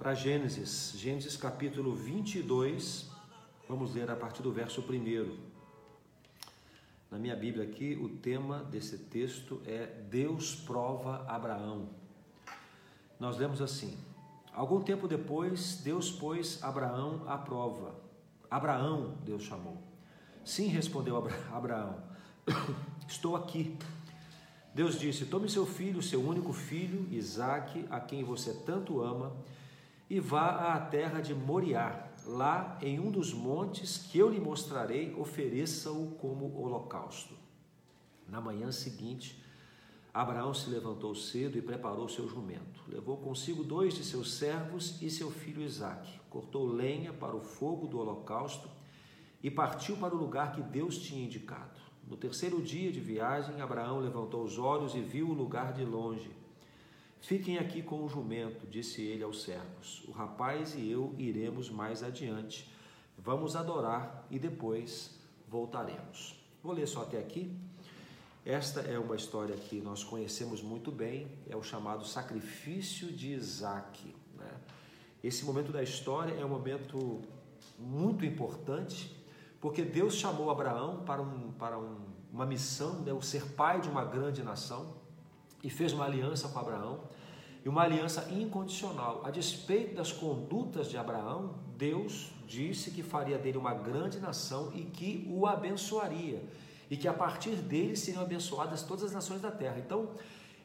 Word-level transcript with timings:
para 0.00 0.14
Gênesis, 0.14 0.94
Gênesis 0.96 1.36
capítulo 1.36 1.94
22, 1.94 3.10
vamos 3.68 3.94
ler 3.94 4.10
a 4.10 4.16
partir 4.16 4.40
do 4.42 4.50
verso 4.50 4.80
1. 4.80 5.36
Na 7.10 7.18
minha 7.18 7.36
Bíblia 7.36 7.64
aqui, 7.64 7.98
o 8.00 8.08
tema 8.08 8.64
desse 8.64 8.96
texto 8.96 9.60
é 9.66 9.84
Deus 10.08 10.54
prova 10.54 11.26
Abraão. 11.28 11.90
Nós 13.18 13.36
lemos 13.36 13.60
assim: 13.60 13.94
Algum 14.54 14.80
tempo 14.80 15.06
depois, 15.06 15.82
Deus 15.84 16.10
pôs 16.10 16.64
Abraão 16.64 17.22
à 17.26 17.36
prova. 17.36 17.94
Abraão, 18.50 19.18
Deus 19.22 19.42
chamou. 19.42 19.82
Sim, 20.42 20.68
respondeu 20.68 21.22
Abraão, 21.52 22.02
estou 23.06 23.36
aqui. 23.36 23.76
Deus 24.74 24.98
disse: 24.98 25.26
Tome 25.26 25.50
seu 25.50 25.66
filho, 25.66 26.02
seu 26.02 26.26
único 26.26 26.54
filho, 26.54 27.06
Isaque, 27.12 27.84
a 27.90 28.00
quem 28.00 28.24
você 28.24 28.54
tanto 28.64 29.02
ama, 29.02 29.36
e 30.10 30.18
vá 30.18 30.74
à 30.74 30.80
terra 30.80 31.20
de 31.20 31.32
Moriá. 31.32 32.08
Lá, 32.26 32.76
em 32.82 32.98
um 32.98 33.12
dos 33.12 33.32
montes 33.32 33.96
que 33.96 34.18
eu 34.18 34.28
lhe 34.28 34.40
mostrarei, 34.40 35.14
ofereça-o 35.14 36.10
como 36.20 36.60
holocausto. 36.60 37.34
Na 38.28 38.40
manhã 38.40 38.72
seguinte, 38.72 39.40
Abraão 40.12 40.52
se 40.52 40.68
levantou 40.68 41.14
cedo 41.14 41.56
e 41.56 41.62
preparou 41.62 42.08
seu 42.08 42.28
jumento. 42.28 42.82
Levou 42.88 43.16
consigo 43.18 43.62
dois 43.62 43.94
de 43.94 44.04
seus 44.04 44.34
servos 44.34 45.00
e 45.00 45.08
seu 45.08 45.30
filho 45.30 45.62
Isaque. 45.62 46.20
Cortou 46.28 46.66
lenha 46.66 47.12
para 47.12 47.36
o 47.36 47.40
fogo 47.40 47.86
do 47.86 48.00
holocausto 48.00 48.68
e 49.40 49.50
partiu 49.50 49.96
para 49.96 50.14
o 50.14 50.18
lugar 50.18 50.52
que 50.52 50.60
Deus 50.60 50.98
tinha 50.98 51.24
indicado. 51.24 51.80
No 52.06 52.16
terceiro 52.16 52.60
dia 52.60 52.90
de 52.90 53.00
viagem, 53.00 53.60
Abraão 53.60 54.00
levantou 54.00 54.42
os 54.42 54.58
olhos 54.58 54.96
e 54.96 55.00
viu 55.00 55.28
o 55.28 55.34
lugar 55.34 55.72
de 55.72 55.84
longe. 55.84 56.39
Fiquem 57.20 57.58
aqui 57.58 57.82
com 57.82 58.02
o 58.02 58.08
jumento, 58.08 58.66
disse 58.66 59.02
ele 59.02 59.22
aos 59.22 59.42
servos. 59.42 60.02
O 60.08 60.10
rapaz 60.10 60.74
e 60.74 60.90
eu 60.90 61.14
iremos 61.18 61.68
mais 61.70 62.02
adiante. 62.02 62.68
Vamos 63.16 63.54
adorar 63.54 64.26
e 64.30 64.38
depois 64.38 65.18
voltaremos. 65.46 66.42
Vou 66.62 66.72
ler 66.72 66.88
só 66.88 67.02
até 67.02 67.18
aqui. 67.18 67.54
Esta 68.44 68.80
é 68.80 68.98
uma 68.98 69.14
história 69.14 69.54
que 69.54 69.82
nós 69.82 70.02
conhecemos 70.02 70.62
muito 70.62 70.90
bem, 70.90 71.30
é 71.48 71.54
o 71.54 71.62
chamado 71.62 72.06
sacrifício 72.06 73.12
de 73.12 73.32
Isaac. 73.32 74.14
Né? 74.34 74.50
Esse 75.22 75.44
momento 75.44 75.70
da 75.70 75.82
história 75.82 76.32
é 76.32 76.44
um 76.44 76.48
momento 76.48 77.20
muito 77.78 78.24
importante, 78.24 79.14
porque 79.60 79.82
Deus 79.82 80.14
chamou 80.14 80.50
Abraão 80.50 81.04
para, 81.04 81.20
um, 81.20 81.52
para 81.52 81.78
um, 81.78 81.98
uma 82.32 82.46
missão, 82.46 83.02
né? 83.02 83.12
o 83.12 83.20
ser 83.20 83.44
pai 83.52 83.82
de 83.82 83.90
uma 83.90 84.06
grande 84.06 84.42
nação 84.42 84.99
e 85.62 85.70
fez 85.70 85.92
uma 85.92 86.04
aliança 86.04 86.48
com 86.48 86.58
Abraão, 86.58 87.00
e 87.64 87.68
uma 87.68 87.82
aliança 87.82 88.28
incondicional. 88.30 89.22
A 89.24 89.30
despeito 89.30 89.94
das 89.94 90.12
condutas 90.12 90.88
de 90.88 90.96
Abraão, 90.96 91.54
Deus 91.76 92.30
disse 92.46 92.90
que 92.90 93.02
faria 93.02 93.38
dele 93.38 93.58
uma 93.58 93.74
grande 93.74 94.18
nação 94.18 94.72
e 94.74 94.82
que 94.82 95.26
o 95.30 95.46
abençoaria, 95.46 96.42
e 96.90 96.96
que 96.96 97.06
a 97.06 97.12
partir 97.12 97.54
dele 97.56 97.96
seriam 97.96 98.22
abençoadas 98.22 98.82
todas 98.82 99.04
as 99.04 99.12
nações 99.12 99.40
da 99.40 99.50
terra. 99.50 99.78
Então, 99.78 100.08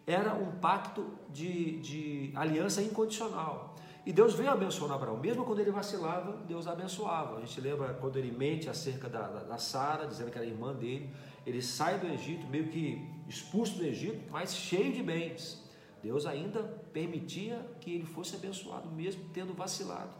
era 0.07 0.33
um 0.33 0.51
pacto 0.59 1.05
de, 1.31 1.79
de 1.79 2.31
aliança 2.35 2.81
incondicional. 2.81 3.75
E 4.05 4.13
Deus 4.13 4.35
veio 4.35 4.51
abençoando 4.51 4.93
Abraão, 4.93 5.17
mesmo 5.17 5.43
quando 5.43 5.59
ele 5.59 5.71
vacilava, 5.71 6.38
Deus 6.47 6.67
abençoava. 6.67 7.38
A 7.38 7.39
gente 7.39 7.59
lembra 7.59 7.93
quando 7.95 8.17
ele 8.17 8.31
mente 8.31 8.69
acerca 8.69 9.09
da, 9.09 9.27
da, 9.27 9.39
da 9.43 9.57
Sara, 9.57 10.05
dizendo 10.05 10.29
que 10.29 10.38
era 10.38 10.45
irmã 10.45 10.73
dele, 10.73 11.09
ele 11.45 11.59
sai 11.59 11.97
do 11.97 12.07
Egito, 12.07 12.45
meio 12.45 12.67
que 12.67 13.03
expulso 13.28 13.78
do 13.78 13.86
Egito, 13.86 14.20
mas 14.31 14.56
cheio 14.56 14.94
de 14.94 15.02
bens. 15.02 15.64
Deus 16.02 16.26
ainda 16.26 16.62
permitia 16.94 17.66
que 17.81 17.94
ele 17.94 18.06
fosse 18.06 18.36
abençoado, 18.36 18.90
mesmo 18.92 19.23
tendo 19.34 19.54
vacilado. 19.54 20.12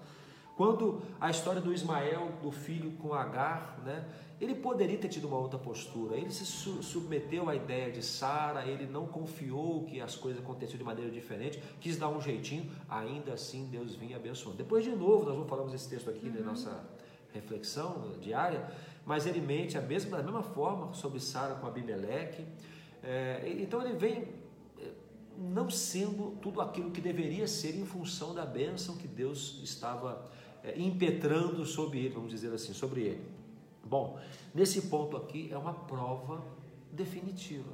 Quando 0.56 1.02
a 1.20 1.30
história 1.30 1.62
do 1.62 1.74
Ismael, 1.74 2.32
do 2.42 2.50
filho 2.50 2.92
com 2.94 3.14
Agar, 3.14 3.78
né, 3.86 4.06
ele 4.40 4.56
poderia 4.56 4.98
ter 4.98 5.10
tido 5.10 5.28
uma 5.28 5.38
outra 5.38 5.60
postura. 5.60 6.16
Ele 6.16 6.32
se 6.32 6.46
submeteu 6.46 7.50
à 7.50 7.56
ideia 7.56 7.92
de 7.92 8.02
Sara, 8.02 8.66
ele 8.66 8.86
não 8.86 9.06
confiou 9.06 9.84
que 9.84 10.00
as 10.00 10.16
coisas 10.16 10.42
aconteciam 10.42 10.78
de 10.78 10.84
maneira 10.84 11.12
diferente, 11.12 11.62
quis 11.80 11.98
dar 11.98 12.10
um 12.10 12.22
jeitinho, 12.22 12.72
ainda 12.90 13.34
assim 13.34 13.68
Deus 13.68 13.96
vinha 13.96 14.16
abençoando. 14.16 14.58
Depois, 14.58 14.84
de 14.84 14.92
novo, 14.92 15.26
nós 15.26 15.38
não 15.38 15.46
falamos 15.46 15.74
esse 15.74 15.90
texto 15.90 16.10
aqui 16.10 16.28
uhum. 16.28 16.36
na 16.36 16.42
nossa 16.42 16.84
reflexão 17.34 18.14
diária, 18.22 18.66
mas 19.06 19.26
ele 19.26 19.42
mente 19.42 19.78
a 19.78 19.82
mesma, 19.82 20.18
da 20.18 20.24
mesma 20.24 20.42
forma 20.42 20.94
sobre 20.94 21.20
Sara 21.20 21.56
com 21.56 21.68
Abimeleque. 21.68 22.46
É, 23.06 23.56
então 23.60 23.82
ele 23.82 23.96
vem 23.96 24.28
é, 24.80 24.92
não 25.38 25.70
sendo 25.70 26.36
tudo 26.42 26.60
aquilo 26.60 26.90
que 26.90 27.00
deveria 27.00 27.48
ser 27.48 27.76
em 27.76 27.86
função 27.86 28.34
da 28.34 28.46
bênção 28.46 28.98
que 28.98 29.08
Deus 29.08 29.62
estava 29.64 30.30
é, 30.64 30.80
impetrando 30.80 31.64
sobre 31.66 32.00
ele, 32.00 32.16
vamos 32.16 32.32
dizer 32.32 32.52
assim, 32.52 32.74
sobre 32.74 33.02
ele. 33.02 33.24
Bom, 33.84 34.20
nesse 34.54 34.88
ponto 34.88 35.16
aqui 35.16 35.50
é 35.52 35.58
uma 35.58 35.74
prova 35.74 36.44
definitiva. 36.92 37.72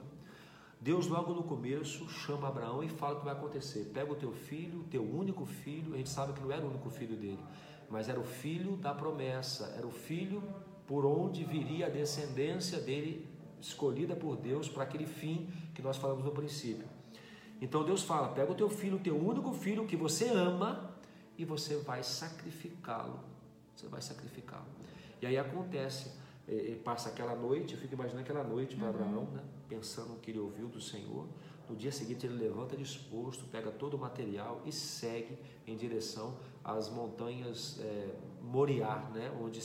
Deus 0.81 1.07
logo 1.07 1.33
no 1.33 1.43
começo 1.43 2.09
chama 2.09 2.49
Abraão 2.49 2.83
e 2.83 2.89
fala 2.89 3.15
o 3.15 3.19
que 3.19 3.25
vai 3.25 3.33
acontecer. 3.33 3.91
Pega 3.93 4.11
o 4.11 4.15
teu 4.15 4.33
filho, 4.33 4.83
teu 4.89 5.03
único 5.03 5.45
filho, 5.45 5.93
a 5.93 5.97
gente 5.97 6.09
sabe 6.09 6.33
que 6.33 6.41
não 6.41 6.51
era 6.51 6.65
o 6.65 6.69
único 6.69 6.89
filho 6.89 7.15
dele, 7.15 7.39
mas 7.89 8.09
era 8.09 8.19
o 8.19 8.23
filho 8.23 8.75
da 8.75 8.93
promessa, 8.93 9.73
era 9.77 9.87
o 9.87 9.91
filho 9.91 10.43
por 10.87 11.05
onde 11.05 11.45
viria 11.45 11.85
a 11.85 11.89
descendência 11.89 12.79
dele, 12.79 13.25
escolhida 13.61 14.15
por 14.15 14.35
Deus 14.35 14.67
para 14.67 14.83
aquele 14.83 15.05
fim 15.05 15.49
que 15.73 15.81
nós 15.81 15.97
falamos 15.97 16.25
no 16.25 16.31
princípio. 16.31 16.87
Então 17.61 17.83
Deus 17.83 18.03
fala: 18.03 18.29
pega 18.29 18.51
o 18.51 18.55
teu 18.55 18.69
filho, 18.69 18.97
o 18.97 18.99
teu 18.99 19.15
único 19.15 19.53
filho 19.53 19.85
que 19.85 19.95
você 19.95 20.27
ama, 20.29 20.91
e 21.37 21.45
você 21.45 21.77
vai 21.77 22.03
sacrificá-lo. 22.03 23.19
Você 23.75 23.87
vai 23.87 24.01
sacrificá-lo. 24.01 24.65
E 25.21 25.25
aí 25.25 25.37
acontece, 25.37 26.11
é, 26.47 26.71
é, 26.71 26.75
passa 26.75 27.09
aquela 27.09 27.35
noite, 27.35 27.73
eu 27.73 27.79
fico 27.79 27.93
imaginando 27.93 28.21
aquela 28.21 28.43
noite 28.43 28.75
para 28.75 28.89
uhum. 28.89 28.93
Abraão, 28.93 29.23
né, 29.31 29.43
pensando 29.69 30.13
o 30.13 30.17
que 30.17 30.31
ele 30.31 30.39
ouviu 30.39 30.67
do 30.67 30.81
Senhor. 30.81 31.27
No 31.69 31.75
dia 31.75 31.91
seguinte 31.91 32.25
ele 32.25 32.35
levanta 32.35 32.75
disposto, 32.75 33.45
pega 33.45 33.71
todo 33.71 33.93
o 33.93 33.97
material 33.97 34.61
e 34.65 34.71
segue 34.71 35.37
em 35.65 35.77
direção 35.77 36.35
às 36.63 36.89
montanhas 36.89 37.79
é, 37.79 38.15
Moriá, 38.41 39.09
né, 39.13 39.31
onde 39.41 39.61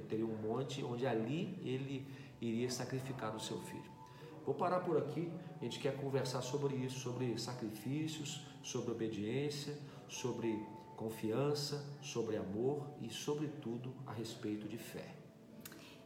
teria 0.00 0.26
um 0.26 0.36
monte, 0.36 0.84
onde 0.84 1.06
ali 1.06 1.58
ele 1.64 2.06
iria 2.40 2.70
sacrificar 2.70 3.34
o 3.34 3.40
seu 3.40 3.60
filho. 3.60 3.90
Vou 4.44 4.54
parar 4.54 4.80
por 4.80 4.96
aqui, 4.96 5.32
a 5.60 5.64
gente 5.64 5.80
quer 5.80 5.96
conversar 5.96 6.40
sobre 6.40 6.76
isso, 6.76 7.00
sobre 7.00 7.36
sacrifícios, 7.38 8.46
sobre 8.62 8.92
obediência, 8.92 9.76
sobre 10.08 10.64
confiança, 10.96 11.84
sobre 12.00 12.36
amor 12.36 12.86
e, 13.00 13.10
sobretudo, 13.10 13.92
a 14.06 14.12
respeito 14.12 14.68
de 14.68 14.78
fé. 14.78 15.14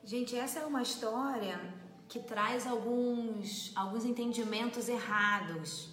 Gente, 0.03 0.35
essa 0.35 0.61
é 0.61 0.67
uma 0.67 0.83
história 0.83 1.61
que 2.09 2.19
traz 2.19 2.67
alguns, 2.67 3.73
alguns 3.77 4.05
entendimentos 4.05 4.89
errados 4.89 5.91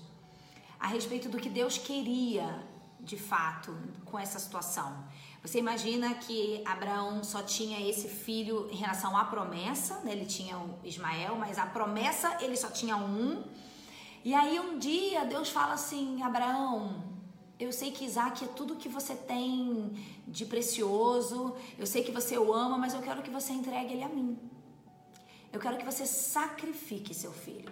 a 0.79 0.87
respeito 0.87 1.29
do 1.29 1.37
que 1.37 1.49
Deus 1.49 1.77
queria 1.77 2.63
de 2.99 3.17
fato 3.17 3.75
com 4.05 4.17
essa 4.17 4.39
situação. 4.39 5.05
Você 5.47 5.59
imagina 5.59 6.13
que 6.13 6.61
Abraão 6.65 7.23
só 7.23 7.41
tinha 7.41 7.79
esse 7.89 8.09
filho 8.09 8.67
em 8.69 8.75
relação 8.75 9.15
à 9.15 9.23
promessa, 9.23 10.01
né? 10.03 10.11
ele 10.11 10.25
tinha 10.25 10.57
o 10.57 10.77
Ismael, 10.83 11.37
mas 11.37 11.57
a 11.57 11.65
promessa 11.65 12.37
ele 12.41 12.57
só 12.57 12.69
tinha 12.69 12.97
um. 12.97 13.45
E 14.25 14.35
aí 14.35 14.59
um 14.59 14.77
dia 14.77 15.23
Deus 15.23 15.49
fala 15.49 15.73
assim: 15.75 16.21
Abraão, 16.21 17.01
eu 17.57 17.71
sei 17.71 17.91
que 17.91 18.03
Isaac 18.03 18.43
é 18.43 18.47
tudo 18.49 18.75
que 18.75 18.89
você 18.89 19.15
tem 19.15 19.93
de 20.27 20.45
precioso, 20.45 21.55
eu 21.79 21.87
sei 21.87 22.03
que 22.03 22.11
você 22.11 22.37
o 22.37 22.53
ama, 22.53 22.77
mas 22.77 22.93
eu 22.93 23.01
quero 23.01 23.21
que 23.21 23.31
você 23.31 23.53
entregue 23.53 23.93
ele 23.93 24.03
a 24.03 24.09
mim. 24.09 24.37
Eu 25.53 25.61
quero 25.61 25.77
que 25.77 25.85
você 25.85 26.05
sacrifique 26.05 27.13
seu 27.13 27.31
filho. 27.31 27.71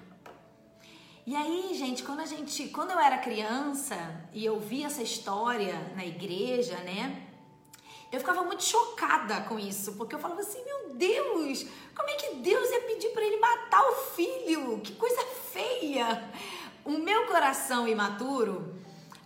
E 1.27 1.35
aí, 1.35 1.75
gente, 1.75 2.03
quando 2.03 2.21
a 2.21 2.25
gente, 2.25 2.69
quando 2.69 2.91
eu 2.91 2.99
era 2.99 3.17
criança 3.17 3.97
e 4.31 4.45
eu 4.45 4.61
via 4.61 4.85
essa 4.87 5.03
história 5.03 5.91
na 5.93 6.05
igreja, 6.05 6.77
né? 6.77 7.34
Eu 8.16 8.22
ficava 8.22 8.44
muito 8.44 8.64
chocada 8.64 9.41
com 9.41 9.59
isso, 9.59 9.94
porque 9.97 10.16
eu 10.16 10.20
falava 10.20 10.40
assim: 10.40 10.64
"Meu 10.64 10.96
Deus, 10.96 11.66
como 11.94 12.09
é 12.09 12.14
que 12.14 12.35
Deus 12.35 12.70
ia 12.70 12.79
pedir 12.82 13.09
para 13.09 13.26
ele 13.26 13.41
matar 13.41 13.84
o 13.90 13.96
filho? 14.16 14.79
Que 14.79 14.94
coisa 14.96 15.22
feia!" 15.52 16.23
O 16.85 16.91
meu 16.91 17.26
coração 17.28 17.85
imaturo 17.85 18.73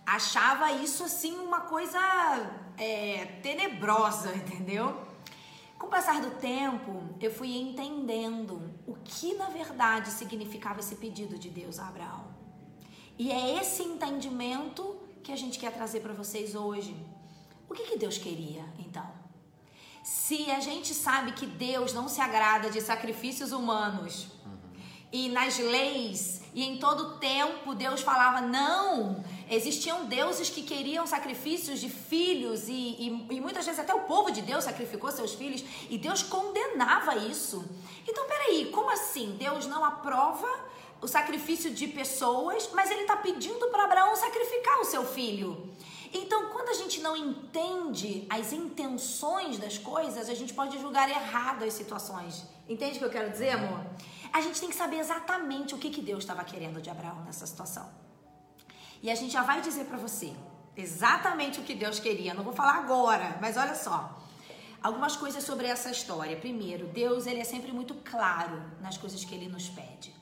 achava 0.04 0.72
isso 0.72 1.04
assim 1.04 1.38
uma 1.38 1.60
coisa 1.60 2.00
é, 2.76 3.26
tenebrosa, 3.42 4.34
entendeu? 4.34 4.98
Com 5.78 5.86
o 5.86 5.90
passar 5.90 6.20
do 6.20 6.32
tempo, 6.40 7.00
eu 7.20 7.30
fui 7.30 7.56
entendendo 7.56 8.74
o 8.88 8.94
que 9.04 9.34
na 9.34 9.50
verdade 9.50 10.10
significava 10.10 10.80
esse 10.80 10.96
pedido 10.96 11.38
de 11.38 11.48
Deus 11.48 11.78
a 11.78 11.86
Abraão. 11.86 12.24
E 13.16 13.30
é 13.30 13.60
esse 13.60 13.84
entendimento 13.84 14.96
que 15.22 15.30
a 15.30 15.36
gente 15.36 15.60
quer 15.60 15.72
trazer 15.72 16.00
para 16.00 16.12
vocês 16.12 16.56
hoje. 16.56 16.96
O 17.70 17.74
que, 17.74 17.84
que 17.84 17.96
Deus 17.96 18.18
queria, 18.18 18.64
então? 18.78 19.08
Se 20.02 20.50
a 20.50 20.60
gente 20.60 20.92
sabe 20.92 21.32
que 21.32 21.46
Deus 21.46 21.94
não 21.94 22.08
se 22.08 22.20
agrada 22.20 22.68
de 22.68 22.80
sacrifícios 22.80 23.52
humanos 23.52 24.26
uhum. 24.44 24.58
e 25.12 25.28
nas 25.28 25.58
leis 25.58 26.42
e 26.52 26.64
em 26.64 26.78
todo 26.78 27.18
tempo 27.18 27.74
Deus 27.74 28.02
falava: 28.02 28.40
não, 28.40 29.24
Existiam 29.50 30.04
deuses 30.04 30.48
que 30.48 30.62
queriam 30.62 31.04
sacrifícios 31.08 31.80
de 31.80 31.88
filhos 31.88 32.68
e, 32.68 32.72
e, 32.72 33.26
e, 33.30 33.40
muitas 33.40 33.66
vezes 33.66 33.80
até 33.80 33.92
o 33.92 34.02
povo 34.02 34.30
de 34.30 34.42
Deus 34.42 34.62
sacrificou 34.62 35.10
seus 35.10 35.34
filhos 35.34 35.64
e 35.90 35.98
Deus 35.98 36.22
condenava 36.22 37.16
isso. 37.16 37.68
Então, 38.08 38.28
peraí, 38.28 38.70
como 38.70 38.88
assim? 38.92 39.34
Deus 39.36 39.66
não 39.66 39.84
aprova 39.84 40.46
o 41.02 41.08
sacrifício 41.08 41.72
de 41.72 41.88
pessoas, 41.88 42.70
mas 42.72 42.92
ele 42.92 43.00
está 43.00 43.16
pedindo 43.16 43.66
para 43.70 43.86
Abraão 43.86 44.14
sacrificar 44.14 44.78
o 44.78 44.84
seu 44.84 45.04
filho. 45.04 45.68
Então, 46.12 46.50
quando 46.50 46.70
a 46.70 46.74
gente 46.74 47.00
não 47.00 47.16
entende 47.16 48.26
as 48.28 48.52
intenções 48.52 49.58
das 49.58 49.78
coisas, 49.78 50.28
a 50.28 50.34
gente 50.34 50.52
pode 50.52 50.78
julgar 50.78 51.08
errado 51.08 51.64
as 51.64 51.72
situações. 51.74 52.44
Entende 52.68 52.96
o 52.96 52.98
que 52.98 53.04
eu 53.04 53.10
quero 53.10 53.30
dizer, 53.30 53.50
amor? 53.50 53.84
A 54.32 54.40
gente 54.40 54.60
tem 54.60 54.68
que 54.68 54.74
saber 54.74 54.98
exatamente 54.98 55.74
o 55.74 55.78
que, 55.78 55.90
que 55.90 56.00
Deus 56.00 56.20
estava 56.24 56.42
querendo 56.42 56.80
de 56.80 56.90
Abraão 56.90 57.22
nessa 57.24 57.46
situação. 57.46 57.88
E 59.02 59.10
a 59.10 59.14
gente 59.14 59.32
já 59.32 59.42
vai 59.42 59.60
dizer 59.60 59.84
para 59.84 59.96
você 59.96 60.34
exatamente 60.76 61.60
o 61.60 61.62
que 61.62 61.74
Deus 61.74 62.00
queria. 62.00 62.34
Não 62.34 62.42
vou 62.42 62.52
falar 62.52 62.74
agora, 62.74 63.38
mas 63.40 63.56
olha 63.56 63.74
só. 63.74 64.18
Algumas 64.82 65.14
coisas 65.14 65.44
sobre 65.44 65.66
essa 65.66 65.90
história. 65.90 66.36
Primeiro, 66.36 66.86
Deus 66.86 67.26
ele 67.26 67.40
é 67.40 67.44
sempre 67.44 67.72
muito 67.72 67.94
claro 67.94 68.62
nas 68.80 68.96
coisas 68.96 69.24
que 69.24 69.34
ele 69.34 69.48
nos 69.48 69.68
pede. 69.68 70.14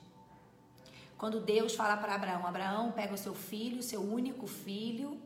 Quando 1.17 1.39
Deus 1.39 1.75
fala 1.75 1.97
para 1.97 2.15
Abraão, 2.15 2.45
Abraão 2.45 2.91
pega 2.91 3.13
o 3.13 3.17
seu 3.17 3.33
filho, 3.33 3.83
seu 3.83 4.01
único 4.01 4.47
filho, 4.47 5.19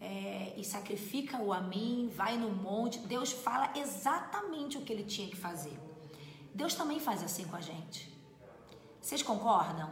é, 0.00 0.54
e 0.56 0.64
sacrifica-o 0.64 1.52
a 1.52 1.60
mim, 1.60 2.10
vai 2.14 2.38
no 2.38 2.48
monte. 2.48 2.98
Deus 3.00 3.32
fala 3.32 3.70
exatamente 3.76 4.78
o 4.78 4.80
que 4.80 4.92
ele 4.92 5.04
tinha 5.04 5.28
que 5.28 5.36
fazer. 5.36 5.78
Deus 6.54 6.74
também 6.74 6.98
faz 6.98 7.22
assim 7.22 7.44
com 7.44 7.56
a 7.56 7.60
gente. 7.60 8.10
Vocês 9.00 9.22
concordam? 9.22 9.90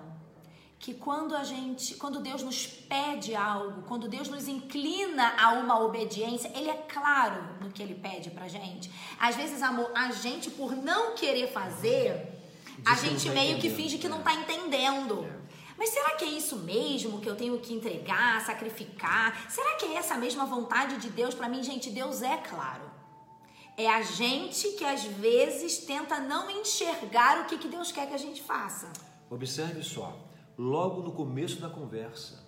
Que 0.78 0.94
quando 0.94 1.34
a 1.34 1.43
gente, 1.43 1.96
quando 1.96 2.20
Deus 2.20 2.43
nos 2.43 2.66
pede 2.66 3.34
algo, 3.34 3.82
quando 3.82 4.08
Deus 4.08 4.28
nos 4.28 4.46
inclina 4.46 5.34
a 5.37 5.55
uma 5.55 5.81
obediência, 5.81 6.52
Ele 6.54 6.70
é 6.70 6.76
claro 6.76 7.43
no 7.61 7.70
que 7.70 7.82
Ele 7.82 7.96
pede 7.96 8.31
pra 8.31 8.46
gente. 8.46 8.90
Às 9.19 9.34
vezes, 9.34 9.61
amor, 9.61 9.90
a 9.94 10.12
gente, 10.12 10.50
por 10.50 10.76
não 10.76 11.16
querer 11.16 11.49
fazer, 11.49 12.38
a 12.84 12.94
gente 12.94 13.28
meio 13.31 13.58
que 13.58 13.70
finge 13.70 13.99
que 13.99 14.08
não 14.08 14.22
tá 14.22 14.34
entendendo. 14.34 15.38
Mas 15.78 15.90
será 15.90 16.16
que 16.16 16.25
é 16.25 16.28
isso 16.28 16.56
mesmo 16.56 17.20
que 17.20 17.28
eu 17.28 17.36
tenho 17.36 17.58
que 17.60 17.72
entregar, 17.72 18.44
sacrificar? 18.44 19.48
Será 19.48 19.76
que 19.76 19.86
é 19.86 19.94
essa 19.94 20.16
mesma 20.16 20.44
vontade 20.44 20.96
de 20.96 21.08
Deus 21.08 21.34
para 21.34 21.48
mim? 21.48 21.62
Gente, 21.62 21.88
Deus 21.88 22.20
é 22.20 22.36
claro. 22.38 22.90
É 23.76 23.88
a 23.88 24.02
gente 24.02 24.72
que 24.72 24.84
às 24.84 25.04
vezes 25.04 25.78
tenta 25.78 26.19
não 26.19 26.50
enxergar 26.50 27.42
o 27.42 27.44
que, 27.44 27.56
que 27.56 27.69
Deus 27.69 27.92
quer 27.92 28.08
que 28.08 28.14
a 28.14 28.19
gente 28.19 28.42
faça. 28.42 28.92
Observe 29.30 29.84
só, 29.84 30.19
logo 30.58 31.00
no 31.00 31.12
começo 31.12 31.60
da 31.60 31.70
conversa, 31.70 32.47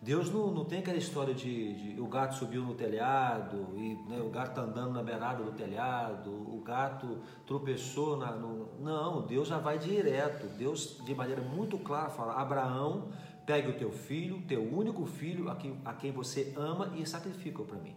Deus 0.00 0.30
não, 0.30 0.50
não 0.52 0.64
tem 0.64 0.80
aquela 0.80 0.98
história 0.98 1.34
de, 1.34 1.94
de, 1.94 2.00
o 2.00 2.06
gato 2.06 2.34
subiu 2.34 2.62
no 2.62 2.74
telhado 2.74 3.68
e 3.74 3.94
né, 4.08 4.20
o 4.20 4.28
gato 4.28 4.54
tá 4.54 4.60
andando 4.60 4.92
na 4.92 5.02
beirada 5.02 5.42
do 5.42 5.52
telhado, 5.52 6.30
o 6.30 6.60
gato 6.62 7.18
tropeçou 7.46 8.16
na, 8.16 8.32
no, 8.32 8.68
não, 8.78 9.22
Deus 9.26 9.48
já 9.48 9.58
vai 9.58 9.78
direto. 9.78 10.46
Deus 10.58 11.00
de 11.04 11.14
maneira 11.14 11.40
muito 11.40 11.78
clara 11.78 12.10
fala: 12.10 12.34
Abraão, 12.34 13.08
pegue 13.46 13.70
o 13.70 13.78
teu 13.78 13.90
filho, 13.90 14.42
teu 14.42 14.62
único 14.62 15.06
filho, 15.06 15.48
a 15.48 15.56
quem, 15.56 15.80
a 15.84 15.94
quem 15.94 16.12
você 16.12 16.52
ama 16.56 16.92
e 16.94 17.06
sacrifica-o 17.06 17.64
para 17.64 17.78
mim, 17.78 17.96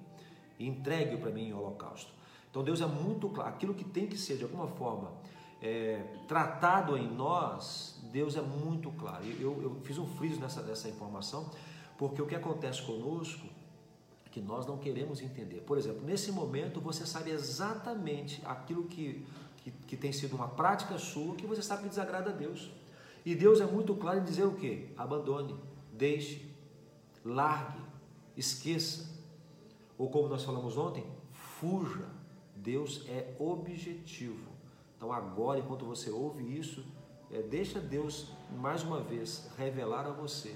entregue-o 0.57 1.19
para 1.19 1.31
mim 1.31 1.49
em 1.49 1.53
holocausto. 1.53 2.13
Então 2.49 2.63
Deus 2.63 2.81
é 2.81 2.87
muito 2.87 3.29
claro. 3.29 3.49
Aquilo 3.49 3.73
que 3.73 3.83
tem 3.83 4.07
que 4.07 4.17
ser 4.17 4.37
de 4.37 4.43
alguma 4.43 4.67
forma 4.67 5.11
é, 5.61 6.01
tratado 6.27 6.97
em 6.97 7.07
nós, 7.07 7.99
Deus 8.11 8.35
é 8.35 8.41
muito 8.41 8.89
claro. 8.91 9.23
Eu, 9.39 9.61
eu 9.61 9.75
fiz 9.83 9.97
um 9.97 10.07
friso 10.07 10.39
nessa, 10.39 10.61
nessa 10.61 10.87
informação 10.87 11.51
porque 11.99 12.21
o 12.21 12.25
que 12.25 12.33
acontece 12.33 12.81
conosco 12.81 13.45
é 14.25 14.29
que 14.29 14.39
nós 14.39 14.65
não 14.65 14.77
queremos 14.77 15.21
entender. 15.21 15.59
Por 15.59 15.77
exemplo, 15.77 16.01
nesse 16.01 16.31
momento 16.31 16.79
você 16.79 17.05
sabe 17.05 17.29
exatamente 17.29 18.41
aquilo 18.45 18.85
que, 18.85 19.25
que, 19.57 19.69
que 19.69 19.97
tem 19.97 20.13
sido 20.13 20.33
uma 20.33 20.47
prática 20.47 20.97
sua, 20.97 21.35
que 21.35 21.45
você 21.45 21.61
sabe 21.61 21.83
que 21.83 21.89
desagrada 21.89 22.29
a 22.29 22.33
Deus. 22.33 22.71
E 23.25 23.35
Deus 23.35 23.59
é 23.59 23.65
muito 23.65 23.93
claro 23.95 24.19
em 24.19 24.23
dizer 24.23 24.45
o 24.45 24.53
que? 24.53 24.87
Abandone, 24.97 25.57
deixe, 25.91 26.49
largue, 27.25 27.81
esqueça. 28.37 29.05
Ou 29.97 30.09
como 30.09 30.29
nós 30.29 30.45
falamos 30.45 30.77
ontem, 30.77 31.05
fuja. 31.33 32.07
Deus 32.55 33.03
é 33.09 33.35
objetivo. 33.37 34.47
Então 34.95 35.11
agora, 35.11 35.59
enquanto 35.59 35.83
você 35.83 36.09
ouve 36.09 36.57
isso, 36.57 36.85
é, 37.29 37.41
deixa 37.41 37.81
Deus 37.81 38.29
mais 38.57 38.83
uma 38.83 39.01
vez 39.01 39.51
revelar 39.57 40.05
a 40.05 40.11
você 40.11 40.55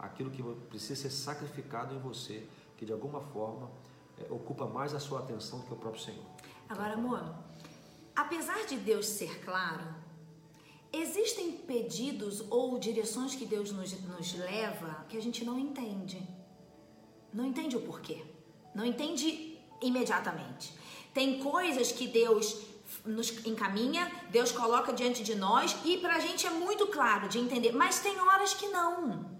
aquilo 0.00 0.30
que 0.30 0.42
precisa 0.68 1.02
ser 1.02 1.10
sacrificado 1.10 1.94
em 1.94 1.98
você, 1.98 2.46
que 2.76 2.84
de 2.84 2.92
alguma 2.92 3.20
forma 3.20 3.70
é, 4.18 4.32
ocupa 4.32 4.66
mais 4.66 4.94
a 4.94 5.00
sua 5.00 5.20
atenção 5.20 5.60
do 5.60 5.66
que 5.66 5.72
o 5.72 5.76
próprio 5.76 6.02
Senhor. 6.02 6.24
Agora, 6.68 6.94
amor, 6.94 7.34
apesar 8.16 8.66
de 8.66 8.76
Deus 8.76 9.06
ser 9.06 9.40
claro, 9.44 9.84
existem 10.92 11.52
pedidos 11.52 12.44
ou 12.50 12.78
direções 12.78 13.34
que 13.34 13.44
Deus 13.44 13.70
nos, 13.72 13.92
nos 14.02 14.34
leva 14.34 15.04
que 15.08 15.16
a 15.16 15.22
gente 15.22 15.44
não 15.44 15.58
entende. 15.58 16.26
Não 17.32 17.44
entende 17.44 17.76
o 17.76 17.82
porquê. 17.82 18.24
Não 18.74 18.84
entende 18.84 19.58
imediatamente. 19.80 20.74
Tem 21.12 21.40
coisas 21.40 21.92
que 21.92 22.06
Deus 22.06 22.68
nos 23.04 23.30
encaminha, 23.46 24.10
Deus 24.30 24.50
coloca 24.52 24.92
diante 24.92 25.22
de 25.22 25.34
nós 25.34 25.76
e 25.84 25.98
pra 25.98 26.18
gente 26.18 26.46
é 26.46 26.50
muito 26.50 26.86
claro 26.88 27.28
de 27.28 27.38
entender, 27.38 27.72
mas 27.72 28.00
tem 28.00 28.18
horas 28.18 28.54
que 28.54 28.68
não. 28.68 29.39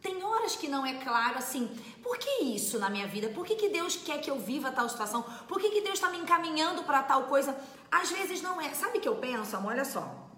Tem 0.00 0.22
horas 0.22 0.54
que 0.54 0.68
não 0.68 0.86
é 0.86 0.94
claro 0.94 1.38
assim, 1.38 1.66
por 2.02 2.18
que 2.18 2.44
isso 2.44 2.78
na 2.78 2.88
minha 2.88 3.06
vida? 3.06 3.28
Por 3.30 3.44
que, 3.44 3.56
que 3.56 3.68
Deus 3.68 3.96
quer 3.96 4.20
que 4.20 4.30
eu 4.30 4.38
viva 4.38 4.70
tal 4.70 4.88
situação? 4.88 5.22
Por 5.46 5.60
que, 5.60 5.70
que 5.70 5.80
Deus 5.80 5.94
está 5.94 6.08
me 6.08 6.18
encaminhando 6.18 6.84
para 6.84 7.02
tal 7.02 7.24
coisa? 7.24 7.56
Às 7.90 8.10
vezes 8.10 8.40
não 8.40 8.60
é. 8.60 8.72
Sabe 8.74 8.98
o 8.98 9.00
que 9.00 9.08
eu 9.08 9.16
penso, 9.16 9.56
amor? 9.56 9.72
Olha 9.72 9.84
só. 9.84 10.28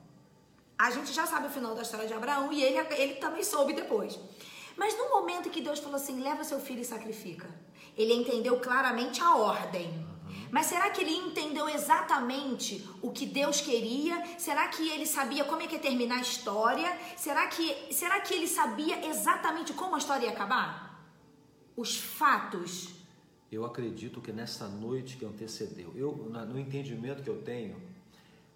A 0.78 0.90
gente 0.90 1.12
já 1.12 1.26
sabe 1.26 1.46
o 1.46 1.50
final 1.50 1.74
da 1.74 1.82
história 1.82 2.06
de 2.06 2.14
Abraão 2.14 2.50
e 2.50 2.62
ele, 2.62 2.78
ele 2.96 3.14
também 3.16 3.44
soube 3.44 3.74
depois. 3.74 4.18
Mas 4.76 4.96
no 4.96 5.10
momento 5.10 5.50
que 5.50 5.60
Deus 5.60 5.78
falou 5.78 5.96
assim, 5.96 6.22
leva 6.22 6.42
seu 6.42 6.58
filho 6.58 6.80
e 6.80 6.84
sacrifica, 6.84 7.46
ele 7.96 8.14
entendeu 8.14 8.58
claramente 8.60 9.20
a 9.22 9.36
ordem. 9.36 10.09
Mas 10.50 10.66
será 10.66 10.90
que 10.90 11.00
ele 11.00 11.12
entendeu 11.12 11.68
exatamente 11.68 12.88
o 13.00 13.10
que 13.10 13.26
Deus 13.26 13.60
queria? 13.60 14.38
Será 14.38 14.68
que 14.68 14.88
ele 14.88 15.06
sabia 15.06 15.44
como 15.44 15.62
é 15.62 15.66
que 15.66 15.74
ia 15.74 15.80
terminar 15.80 16.18
a 16.18 16.22
história? 16.22 16.90
Será 17.16 17.46
que, 17.46 17.92
será 17.92 18.20
que 18.20 18.34
ele 18.34 18.48
sabia 18.48 19.08
exatamente 19.08 19.72
como 19.72 19.94
a 19.94 19.98
história 19.98 20.26
ia 20.26 20.32
acabar? 20.32 21.04
Os 21.76 21.96
fatos. 21.96 22.94
Eu 23.50 23.64
acredito 23.64 24.20
que 24.20 24.32
nessa 24.32 24.68
noite 24.68 25.16
que 25.16 25.24
antecedeu, 25.24 25.92
eu 25.96 26.12
no 26.14 26.58
entendimento 26.58 27.22
que 27.22 27.30
eu 27.30 27.42
tenho, 27.42 27.76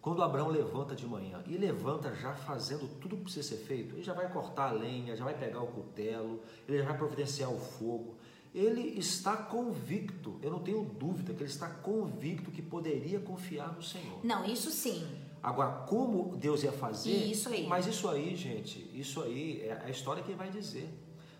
quando 0.05 0.23
Abraão 0.23 0.49
levanta 0.49 0.95
de 0.95 1.07
manhã 1.07 1.43
e 1.47 1.57
levanta 1.57 2.15
já 2.15 2.35
fazendo 2.35 2.87
tudo 3.01 3.17
que 3.17 3.23
precisa 3.23 3.49
ser 3.49 3.65
feito, 3.65 3.95
ele 3.95 4.03
já 4.03 4.13
vai 4.13 4.31
cortar 4.31 4.69
a 4.69 4.73
lenha, 4.73 5.17
já 5.17 5.25
vai 5.25 5.33
pegar 5.33 5.63
o 5.63 5.67
cutelo, 5.67 6.43
ele 6.69 6.77
já 6.77 6.85
vai 6.85 6.99
providenciar 6.99 7.51
o 7.51 7.59
fogo, 7.59 8.15
ele 8.55 8.99
está 8.99 9.37
convicto, 9.37 10.39
eu 10.41 10.51
não 10.51 10.61
tenho 10.61 10.85
dúvida 10.85 11.35
que 11.35 11.43
ele 11.43 11.51
está 11.51 11.69
convicto 11.69 12.53
que 12.53 12.63
poderia 12.63 13.19
confiar 13.19 13.73
no 13.75 13.83
Senhor. 13.83 14.21
Não, 14.23 14.45
isso 14.45 14.71
sim. 14.71 15.05
Agora, 15.43 15.73
como 15.87 16.37
Deus 16.37 16.63
ia 16.63 16.73
fazer? 16.73 17.11
Isso 17.11 17.49
aí. 17.49 17.67
Mas 17.67 17.87
isso 17.87 18.09
aí, 18.09 18.37
gente, 18.37 18.91
isso 18.95 19.21
aí 19.23 19.61
é 19.63 19.83
a 19.85 19.91
história 19.91 20.23
que 20.23 20.33
vai 20.33 20.51
dizer. 20.51 20.89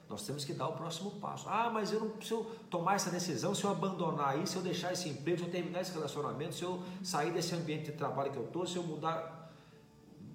Nós 0.09 0.27
temos 0.27 0.45
que 0.45 0.53
dar 0.53 0.69
o 0.69 0.73
próximo 0.73 1.13
passo. 1.13 1.49
Ah, 1.49 1.71
mas 1.73 1.91
eu 1.93 2.01
não 2.01 2.21
se 2.21 2.33
eu 2.33 2.45
tomar 2.69 2.97
essa 2.97 3.11
decisão, 3.11 3.55
se 3.55 3.65
eu 3.65 3.71
abandonar 3.71 4.39
isso, 4.43 4.53
se 4.53 4.59
eu 4.59 4.63
deixar 4.63 4.93
esse 4.93 5.09
emprego, 5.09 5.39
se 5.39 5.45
eu 5.45 5.51
terminar 5.51 5.81
esse 5.81 5.93
relacionamento, 5.93 6.55
se 6.55 6.63
eu 6.63 6.83
sair 7.03 7.33
desse 7.33 7.55
ambiente 7.55 7.87
de 7.87 7.93
trabalho 7.93 8.31
que 8.31 8.37
eu 8.37 8.45
estou, 8.45 8.67
se 8.67 8.77
eu 8.77 8.83
mudar. 8.83 9.53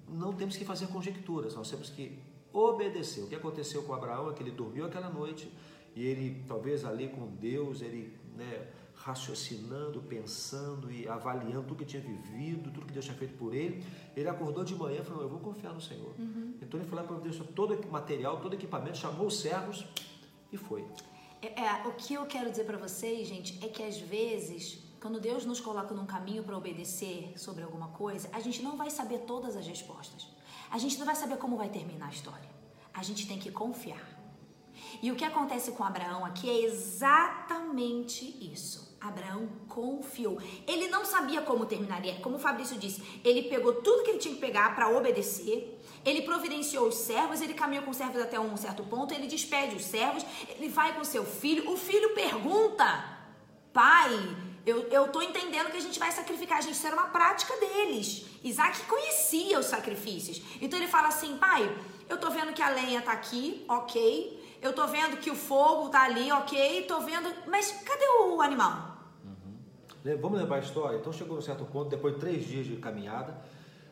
Não 0.08 0.32
temos 0.32 0.56
que 0.56 0.64
fazer 0.64 0.88
conjecturas, 0.88 1.54
nós 1.54 1.70
temos 1.70 1.90
que 1.90 2.18
obedecer. 2.52 3.22
O 3.22 3.28
que 3.28 3.36
aconteceu 3.36 3.84
com 3.84 3.94
Abraão 3.94 4.30
é 4.30 4.34
que 4.34 4.42
ele 4.42 4.50
dormiu 4.50 4.86
aquela 4.86 5.08
noite, 5.08 5.48
e 5.94 6.04
ele, 6.06 6.44
talvez 6.46 6.84
ali 6.84 7.08
com 7.08 7.26
Deus, 7.26 7.82
ele 7.82 8.16
né, 8.36 8.68
raciocinando, 8.94 10.00
pensando 10.02 10.90
e 10.90 11.08
avaliando 11.08 11.62
tudo 11.62 11.76
que 11.76 11.84
tinha 11.84 12.02
vivido, 12.02 12.70
tudo 12.70 12.86
que 12.86 12.92
Deus 12.92 13.04
tinha 13.04 13.16
feito 13.16 13.36
por 13.36 13.54
ele, 13.54 13.84
ele 14.16 14.28
acordou 14.28 14.62
de 14.62 14.74
manhã 14.74 15.00
e 15.00 15.04
falou: 15.04 15.22
Eu 15.22 15.28
vou 15.28 15.40
confiar 15.40 15.72
no 15.72 15.80
Senhor. 15.80 16.14
Uhum. 16.18 16.54
Então 16.60 16.78
ele 16.78 16.88
foi 16.88 16.98
lá 16.98 17.04
para 17.04 17.16
Deus 17.18 17.38
todo 17.54 17.74
o 17.74 17.90
material, 17.90 18.40
todo 18.40 18.52
o 18.52 18.56
equipamento, 18.56 18.98
chamou 18.98 19.26
os 19.26 19.40
servos 19.40 19.86
e 20.52 20.56
foi. 20.56 20.86
É, 21.42 21.62
é, 21.62 21.86
o 21.86 21.92
que 21.92 22.12
eu 22.14 22.26
quero 22.26 22.50
dizer 22.50 22.64
para 22.64 22.76
vocês, 22.76 23.26
gente, 23.26 23.58
é 23.64 23.68
que 23.68 23.82
às 23.82 23.98
vezes, 23.98 24.78
quando 25.00 25.18
Deus 25.18 25.46
nos 25.46 25.60
coloca 25.60 25.94
num 25.94 26.04
caminho 26.04 26.42
para 26.42 26.56
obedecer 26.56 27.32
sobre 27.36 27.64
alguma 27.64 27.88
coisa, 27.88 28.28
a 28.32 28.40
gente 28.40 28.62
não 28.62 28.76
vai 28.76 28.90
saber 28.90 29.20
todas 29.20 29.56
as 29.56 29.66
respostas. 29.66 30.28
A 30.70 30.76
gente 30.76 30.98
não 30.98 31.06
vai 31.06 31.16
saber 31.16 31.38
como 31.38 31.56
vai 31.56 31.70
terminar 31.70 32.08
a 32.08 32.10
história. 32.10 32.48
A 32.92 33.02
gente 33.02 33.26
tem 33.26 33.38
que 33.38 33.50
confiar. 33.50 34.19
E 35.02 35.10
o 35.10 35.16
que 35.16 35.24
acontece 35.24 35.72
com 35.72 35.84
Abraão 35.84 36.24
aqui 36.24 36.48
é 36.48 36.64
exatamente 36.64 38.24
isso. 38.52 38.90
Abraão 39.00 39.48
confiou. 39.66 40.38
Ele 40.66 40.88
não 40.88 41.06
sabia 41.06 41.40
como 41.40 41.64
terminaria. 41.64 42.20
Como 42.20 42.36
o 42.36 42.38
Fabrício 42.38 42.76
disse, 42.76 43.02
ele 43.24 43.44
pegou 43.44 43.74
tudo 43.74 44.02
que 44.02 44.10
ele 44.10 44.18
tinha 44.18 44.34
que 44.34 44.40
pegar 44.40 44.74
para 44.74 44.90
obedecer. 44.90 45.78
Ele 46.04 46.22
providenciou 46.22 46.88
os 46.88 46.96
servos, 46.96 47.40
ele 47.40 47.54
caminhou 47.54 47.84
com 47.84 47.90
os 47.90 47.96
servos 47.96 48.20
até 48.20 48.38
um 48.38 48.56
certo 48.56 48.82
ponto, 48.84 49.12
ele 49.12 49.26
despede 49.26 49.76
os 49.76 49.84
servos, 49.84 50.24
ele 50.50 50.68
vai 50.68 50.94
com 50.94 51.04
seu 51.04 51.24
filho. 51.24 51.70
O 51.70 51.76
filho 51.76 52.14
pergunta: 52.14 53.18
Pai, 53.72 54.10
eu, 54.66 54.82
eu 54.88 55.08
tô 55.08 55.22
entendendo 55.22 55.70
que 55.70 55.76
a 55.78 55.80
gente 55.80 55.98
vai 55.98 56.12
sacrificar. 56.12 56.62
Gente, 56.62 56.74
isso 56.74 56.86
era 56.86 56.96
uma 56.96 57.08
prática 57.08 57.56
deles. 57.56 58.26
Isaac 58.44 58.82
conhecia 58.84 59.58
os 59.58 59.66
sacrifícios. 59.66 60.42
Então 60.60 60.78
ele 60.78 60.88
fala 60.88 61.08
assim: 61.08 61.36
Pai, 61.38 61.70
eu 62.08 62.18
tô 62.18 62.30
vendo 62.30 62.52
que 62.52 62.62
a 62.62 62.68
lenha 62.68 63.00
tá 63.00 63.12
aqui, 63.12 63.64
ok. 63.68 64.39
Eu 64.60 64.74
tô 64.74 64.86
vendo 64.86 65.16
que 65.16 65.30
o 65.30 65.34
fogo 65.34 65.88
tá 65.88 66.02
ali, 66.02 66.30
ok. 66.32 66.84
Tô 66.86 67.00
vendo. 67.00 67.32
Mas 67.46 67.72
cadê 67.84 68.04
o 68.06 68.40
animal? 68.42 68.98
Uhum. 69.24 70.18
Vamos 70.20 70.38
lembrar 70.38 70.56
a 70.56 70.60
história? 70.60 70.98
Então 70.98 71.12
chegou 71.12 71.36
num 71.36 71.42
certo 71.42 71.64
ponto, 71.64 71.88
depois 71.88 72.14
de 72.14 72.20
três 72.20 72.44
dias 72.44 72.66
de 72.66 72.76
caminhada, 72.76 73.40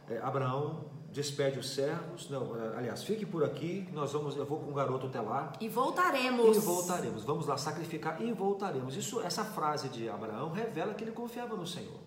é, 0.08 0.18
Abraão 0.18 0.84
despede 1.10 1.58
os 1.58 1.70
servos. 1.70 2.28
Não, 2.28 2.54
é, 2.56 2.76
aliás, 2.78 3.02
fique 3.02 3.24
por 3.24 3.44
aqui, 3.44 3.88
nós 3.92 4.12
vamos, 4.12 4.36
eu 4.36 4.44
vou 4.44 4.60
com 4.60 4.70
o 4.70 4.74
garoto 4.74 5.06
até 5.06 5.20
lá. 5.20 5.52
E 5.60 5.68
voltaremos. 5.68 6.56
E 6.56 6.60
voltaremos. 6.60 7.24
Vamos 7.24 7.46
lá 7.46 7.56
sacrificar 7.56 8.20
e 8.22 8.32
voltaremos. 8.32 8.96
Isso, 8.96 9.20
essa 9.20 9.44
frase 9.44 9.88
de 9.88 10.08
Abraão 10.08 10.52
revela 10.52 10.94
que 10.94 11.02
ele 11.02 11.12
confiava 11.12 11.56
no 11.56 11.66
Senhor. 11.66 11.98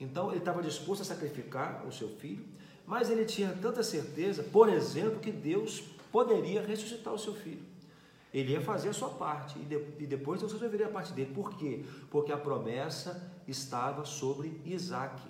Então 0.00 0.30
ele 0.30 0.38
estava 0.38 0.62
disposto 0.62 1.02
a 1.02 1.04
sacrificar 1.04 1.84
o 1.86 1.92
seu 1.92 2.08
filho, 2.08 2.46
mas 2.86 3.10
ele 3.10 3.24
tinha 3.24 3.56
tanta 3.60 3.82
certeza, 3.82 4.42
por 4.42 4.68
exemplo, 4.68 5.18
que 5.18 5.32
Deus 5.32 5.82
poderia 6.10 6.62
ressuscitar 6.62 7.12
o 7.12 7.18
seu 7.18 7.34
filho. 7.34 7.67
Ele 8.32 8.52
ia 8.52 8.60
fazer 8.60 8.90
a 8.90 8.92
sua 8.92 9.10
parte 9.10 9.58
e, 9.58 9.62
de, 9.62 9.74
e 9.98 10.06
depois 10.06 10.40
Deus 10.40 10.52
resolveria 10.52 10.86
a 10.86 10.90
parte 10.90 11.12
dele. 11.12 11.32
Por 11.32 11.54
quê? 11.54 11.84
Porque 12.10 12.30
a 12.30 12.36
promessa 12.36 13.32
estava 13.46 14.04
sobre 14.04 14.60
Isaac. 14.64 15.22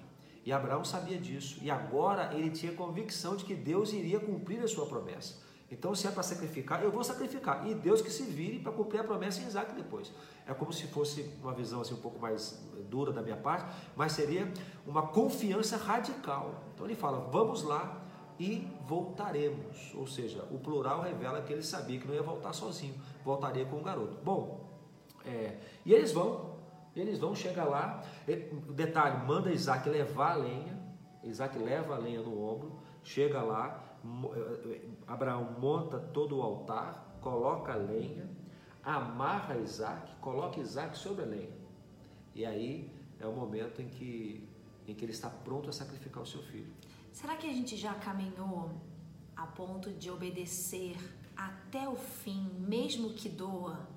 E 0.45 0.53
Abraão 0.53 0.85
sabia 0.85 1.19
disso. 1.19 1.59
E 1.63 1.71
agora 1.71 2.35
ele 2.35 2.51
tinha 2.51 2.73
convicção 2.73 3.37
de 3.37 3.45
que 3.45 3.55
Deus 3.55 3.93
iria 3.93 4.19
cumprir 4.19 4.61
a 4.61 4.69
sua 4.69 4.87
promessa. 4.87 5.47
Então, 5.71 5.95
se 5.95 6.07
é 6.07 6.11
para 6.11 6.23
sacrificar, 6.23 6.83
eu 6.83 6.91
vou 6.91 7.05
sacrificar. 7.05 7.69
E 7.69 7.75
Deus 7.75 8.01
que 8.01 8.11
se 8.11 8.23
vire 8.23 8.59
para 8.59 8.73
cumprir 8.73 9.01
a 9.01 9.05
promessa 9.05 9.43
em 9.43 9.47
Isaac 9.47 9.75
depois. 9.75 10.11
É 10.47 10.55
como 10.55 10.73
se 10.73 10.87
fosse 10.87 11.31
uma 11.43 11.53
visão 11.53 11.83
assim 11.83 11.93
um 11.93 11.99
pouco 11.99 12.19
mais 12.19 12.59
dura 12.89 13.13
da 13.13 13.21
minha 13.21 13.37
parte, 13.37 13.71
mas 13.95 14.13
seria 14.13 14.51
uma 14.87 15.09
confiança 15.09 15.77
radical. 15.77 16.65
Então 16.75 16.87
ele 16.87 16.95
fala: 16.95 17.29
vamos 17.31 17.63
lá 17.63 18.08
e 18.39 18.67
voltaremos. 18.87 19.93
Ou 19.95 20.07
seja, 20.07 20.45
o 20.51 20.59
plural 20.59 21.03
revela 21.03 21.43
que 21.43 21.53
ele 21.53 21.63
sabia 21.63 21.99
que 21.99 22.07
não 22.07 22.15
ia 22.15 22.23
voltar 22.23 22.53
sozinho, 22.53 22.95
voltaria 23.25 23.65
com 23.65 23.79
o 23.79 23.83
garoto. 23.83 24.19
Bom, 24.23 24.69
é, 25.25 25.59
e 25.85 25.93
eles 25.93 26.13
vão, 26.13 26.57
eles 26.95 27.19
vão 27.19 27.35
chegar 27.35 27.65
lá. 27.65 28.03
Detalhe, 28.71 29.27
manda 29.27 29.51
Isaac 29.51 29.89
levar 29.89 30.33
a 30.33 30.37
lenha. 30.37 30.79
Isaac 31.25 31.59
leva 31.59 31.97
a 31.97 31.99
lenha 31.99 32.23
no 32.23 32.43
ombro, 32.43 32.79
chega 33.03 33.43
lá, 33.43 33.85
eh, 34.05 34.71
eh, 34.71 34.81
Abraão 35.07 35.57
monta 35.59 35.99
todo 35.99 36.39
o 36.39 36.43
altar, 36.43 37.19
coloca 37.21 37.73
a 37.73 37.77
lenha, 37.77 38.31
amarra 38.83 39.59
Isaac, 39.59 40.15
coloca 40.21 40.61
Isaac 40.61 40.97
sobre 40.97 41.25
a 41.25 41.27
lenha. 41.27 41.59
E 42.35 42.47
aí 42.47 42.91
é 43.19 43.27
o 43.27 43.33
momento 43.33 43.83
em 43.83 43.89
que, 43.89 44.49
em 44.87 44.95
que 44.95 45.05
ele 45.05 45.13
está 45.13 45.29
pronto 45.29 45.69
a 45.69 45.73
sacrificar 45.73 46.23
o 46.23 46.27
seu 46.27 46.43
filho. 46.43 46.73
Será 47.13 47.37
que 47.37 47.47
a 47.47 47.53
gente 47.53 47.77
já 47.77 47.95
caminhou 47.95 48.71
a 49.37 49.47
ponto 49.47 49.91
de 49.93 50.11
obedecer 50.11 50.97
até 51.37 51.89
o 51.89 51.97
fim, 51.97 52.49
mesmo 52.59 53.15
que 53.15 53.29
doa? 53.29 53.89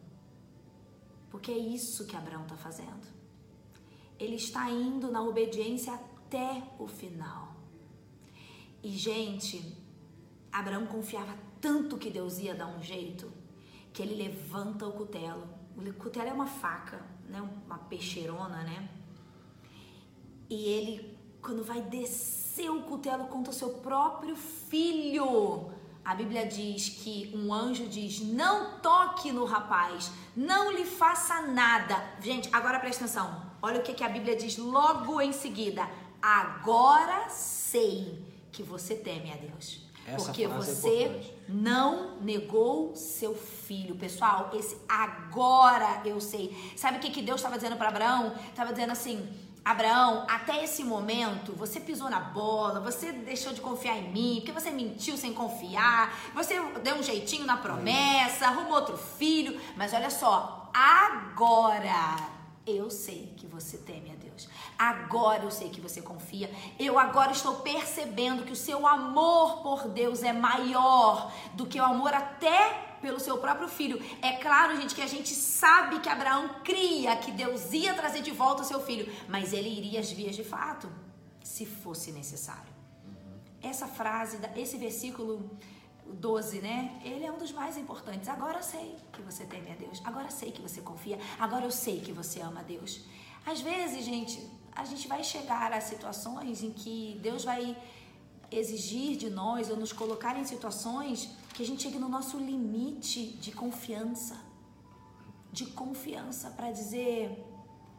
Porque 1.30 1.52
é 1.52 1.58
isso 1.58 2.06
que 2.06 2.16
Abraão 2.16 2.44
está 2.44 2.58
fazendo. 2.58 3.08
Ele 4.20 4.36
está 4.36 4.70
indo 4.70 5.12
na 5.12 5.22
obediência 5.22 5.94
até 5.94 6.62
o 6.78 6.88
final. 6.88 7.56
E, 8.84 8.92
gente, 8.92 9.76
Abraão 10.52 10.86
confiava 10.86 11.36
tanto 11.60 11.98
que 11.98 12.10
Deus 12.10 12.40
ia 12.40 12.54
dar 12.54 12.68
um 12.68 12.82
jeito 12.82 13.32
que 13.94 14.02
ele 14.02 14.16
levanta 14.16 14.88
o 14.88 14.92
cutelo. 14.92 15.48
O 15.76 15.94
cutelo 15.94 16.30
é 16.30 16.34
uma 16.34 16.48
faca, 16.48 17.06
né? 17.30 17.42
uma 17.66 17.78
peixeirona, 17.78 18.64
né? 18.64 18.90
E 20.50 20.66
ele, 20.66 21.11
quando 21.42 21.64
vai 21.64 21.82
descer 21.82 22.70
o 22.70 22.82
cutelo 22.84 23.26
contra 23.26 23.52
o 23.52 23.56
seu 23.56 23.70
próprio 23.70 24.36
filho, 24.36 25.72
a 26.04 26.16
Bíblia 26.16 26.46
diz 26.46 26.90
que 26.90 27.32
um 27.36 27.54
anjo 27.54 27.88
diz: 27.88 28.22
Não 28.22 28.80
toque 28.80 29.32
no 29.32 29.46
rapaz, 29.46 30.12
não 30.36 30.72
lhe 30.72 30.86
faça 30.86 31.42
nada. 31.42 31.96
Gente, 32.22 32.50
agora 32.52 32.80
presta 32.80 33.06
atenção. 33.06 33.52
Olha 33.62 33.80
o 33.80 33.84
que, 33.84 33.94
que 33.94 34.04
a 34.04 34.10
Bíblia 34.10 34.36
diz 34.36 34.58
logo 34.58 35.22
em 35.22 35.32
seguida. 35.32 35.88
Agora 36.22 37.30
sei 37.30 38.24
que 38.52 38.64
você 38.64 38.96
teme 38.96 39.32
a 39.32 39.36
Deus. 39.36 39.90
Essa 40.06 40.26
porque 40.26 40.44
é 40.44 40.48
você 40.48 41.04
é 41.04 41.36
não 41.48 42.20
negou 42.22 42.96
seu 42.96 43.36
filho. 43.36 43.96
Pessoal, 43.96 44.50
esse 44.54 44.76
agora 44.90 46.02
eu 46.06 46.20
sei. 46.20 46.74
Sabe 46.76 46.98
o 46.98 47.00
que, 47.00 47.12
que 47.12 47.22
Deus 47.22 47.40
estava 47.40 47.56
dizendo 47.56 47.78
para 47.78 47.90
Abraão? 47.90 48.34
Estava 48.50 48.72
dizendo 48.72 48.92
assim: 48.92 49.30
Abraão, 49.64 50.26
até 50.28 50.64
esse 50.64 50.84
momento 50.84 51.54
você 51.54 51.80
pisou 51.80 52.10
na 52.10 52.20
bola, 52.20 52.80
você 52.80 53.12
deixou 53.12 53.54
de 53.54 53.62
confiar 53.62 53.98
em 53.98 54.12
mim, 54.12 54.36
porque 54.38 54.52
você 54.52 54.72
mentiu 54.72 55.16
sem 55.16 55.34
confiar, 55.34 56.12
você 56.34 56.60
deu 56.84 56.96
um 56.96 57.04
jeitinho 57.04 57.46
na 57.46 57.58
promessa, 57.58 58.48
arrumou 58.48 58.74
outro 58.74 58.98
filho, 58.98 59.60
mas 59.76 59.94
olha 59.94 60.10
só, 60.10 60.72
agora 60.74 62.18
eu 62.66 62.90
sei 62.90 63.34
que 63.38 63.46
você 63.46 63.78
teme 63.78 64.12
a 64.12 64.16
Deus. 64.16 64.50
Agora 64.78 65.44
eu 65.44 65.52
sei 65.52 65.70
que 65.70 65.82
você 65.82 66.02
confia. 66.02 66.50
Eu 66.80 66.98
agora 66.98 67.32
estou 67.32 67.56
percebendo 67.58 68.44
que 68.44 68.54
o 68.54 68.56
seu 68.56 68.88
amor 68.88 69.62
por 69.62 69.88
Deus 69.88 70.24
é 70.24 70.34
maior 70.34 71.32
do 71.54 71.66
que 71.66 71.80
o 71.80 71.84
amor 71.84 72.14
até 72.14 72.91
pelo 73.02 73.20
seu 73.20 73.38
próprio 73.38 73.68
filho. 73.68 74.02
É 74.22 74.34
claro, 74.34 74.80
gente, 74.80 74.96
que 74.96 75.02
a 75.02 75.08
gente 75.08 75.34
sabe 75.34 76.00
que 76.00 76.10
Abraão 76.10 76.62
cria 76.64 77.16
que 77.18 77.32
Deus 77.32 77.74
ia 77.74 77.94
trazer 77.94 78.22
de 78.22 78.32
volta 78.32 78.62
o 78.62 78.66
seu 78.66 78.82
filho, 78.82 79.12
mas 79.28 79.54
ele 79.54 79.70
iria 79.70 80.00
às 80.00 80.12
vias 80.12 80.36
de 80.36 80.44
fato, 80.44 80.92
se 81.44 81.66
fosse 81.66 82.12
necessário. 82.12 82.72
Essa 83.62 83.88
frase, 83.88 84.40
esse 84.56 84.78
versículo 84.78 85.50
12, 86.06 86.60
né? 86.60 87.00
Ele 87.04 87.26
é 87.26 87.32
um 87.32 87.38
dos 87.38 87.52
mais 87.52 87.78
importantes. 87.78 88.28
Agora 88.28 88.60
eu 88.60 88.64
sei 88.64 88.96
que 89.12 89.22
você 89.22 89.46
teme 89.46 89.72
a 89.72 89.76
Deus. 89.76 90.02
Agora 90.04 90.28
eu 90.28 90.32
sei 90.32 90.52
que 90.52 90.62
você 90.62 90.82
confia. 90.82 91.20
Agora 91.40 91.66
eu 91.66 91.72
sei 91.72 92.00
que 92.00 92.12
você 92.12 92.42
ama 92.42 92.62
a 92.62 92.64
Deus. 92.64 93.02
Às 93.46 93.62
vezes, 93.62 94.06
gente, 94.06 94.48
a 94.76 94.86
gente 94.86 95.08
vai 95.08 95.24
chegar 95.24 95.72
a 95.74 95.82
situações 95.82 96.64
em 96.64 96.72
que 96.72 97.20
Deus 97.22 97.44
vai 97.44 97.76
exigir 98.52 99.16
de 99.18 99.30
nós 99.30 99.70
ou 99.70 99.78
nos 99.78 99.94
colocar 99.94 100.38
em 100.38 100.44
situações 100.44 101.30
que 101.54 101.64
a 101.64 101.66
gente 101.66 101.84
chegue 101.84 102.00
no 102.00 102.10
nosso 102.10 102.38
limite 102.38 103.34
de 103.34 103.52
confiança. 103.52 104.38
De 105.52 105.66
confiança 105.66 106.50
para 106.52 106.72
dizer: 106.72 107.46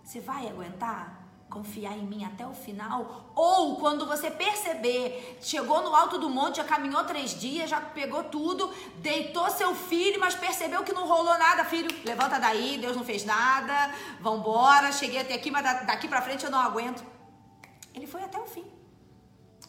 você 0.02 0.20
vai 0.20 0.48
aguentar? 0.48 1.20
Confiar 1.50 1.92
em 1.92 2.06
mim 2.06 2.24
até 2.24 2.46
o 2.46 2.54
final? 2.54 3.30
Ou 3.34 3.76
quando 3.76 4.06
você 4.06 4.30
perceber, 4.30 5.38
chegou 5.42 5.82
no 5.82 5.94
alto 5.94 6.16
do 6.18 6.30
monte, 6.30 6.56
já 6.56 6.64
caminhou 6.64 7.04
três 7.04 7.38
dias, 7.38 7.68
já 7.68 7.78
pegou 7.78 8.24
tudo, 8.24 8.72
deitou 9.02 9.50
seu 9.50 9.74
filho, 9.74 10.18
mas 10.18 10.34
percebeu 10.34 10.82
que 10.82 10.94
não 10.94 11.06
rolou 11.06 11.36
nada, 11.36 11.62
filho, 11.66 11.90
levanta 12.06 12.38
daí, 12.38 12.78
Deus 12.78 12.96
não 12.96 13.04
fez 13.04 13.26
nada, 13.26 13.94
vambora, 14.18 14.90
cheguei 14.92 15.20
até 15.20 15.34
aqui, 15.34 15.50
mas 15.50 15.62
daqui 15.86 16.08
para 16.08 16.22
frente 16.22 16.42
eu 16.42 16.50
não 16.50 16.58
aguento. 16.58 17.04
Ele 17.94 18.06
foi 18.06 18.22
até 18.22 18.38
o. 18.38 18.41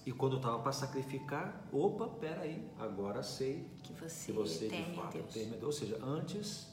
E 0.06 0.12
quando 0.12 0.36
estava 0.36 0.60
para 0.60 0.72
sacrificar, 0.72 1.66
opa, 1.72 2.08
peraí, 2.08 2.70
agora 2.78 3.24
sei 3.24 3.66
que 3.84 3.94
você, 3.94 4.32
que 4.32 4.38
você 4.38 4.68
de 4.68 4.84
fato 4.96 5.14
Deus. 5.14 5.34
teme 5.34 5.58
Ou 5.64 5.72
seja, 5.72 5.98
antes, 6.04 6.68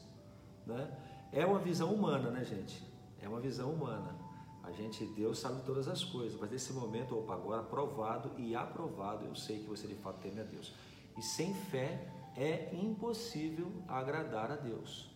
né? 0.65 0.91
É 1.31 1.45
uma 1.45 1.59
visão 1.59 1.93
humana, 1.93 2.29
né, 2.29 2.43
gente? 2.43 2.83
É 3.21 3.27
uma 3.27 3.39
visão 3.39 3.71
humana. 3.71 4.13
A 4.63 4.71
gente, 4.71 5.05
Deus 5.05 5.39
sabe 5.39 5.61
todas 5.63 5.87
as 5.87 6.03
coisas, 6.03 6.39
mas 6.39 6.51
nesse 6.51 6.73
momento, 6.73 7.17
opa, 7.17 7.33
agora 7.33 7.63
provado 7.63 8.31
e 8.37 8.53
aprovado, 8.53 9.25
eu 9.25 9.35
sei 9.35 9.59
que 9.59 9.65
você 9.65 9.87
de 9.87 9.95
fato 9.95 10.19
teme 10.19 10.41
a 10.41 10.43
Deus. 10.43 10.73
E 11.17 11.21
sem 11.21 11.53
fé 11.53 12.07
é 12.35 12.75
impossível 12.75 13.71
agradar 13.87 14.51
a 14.51 14.55
Deus. 14.55 15.09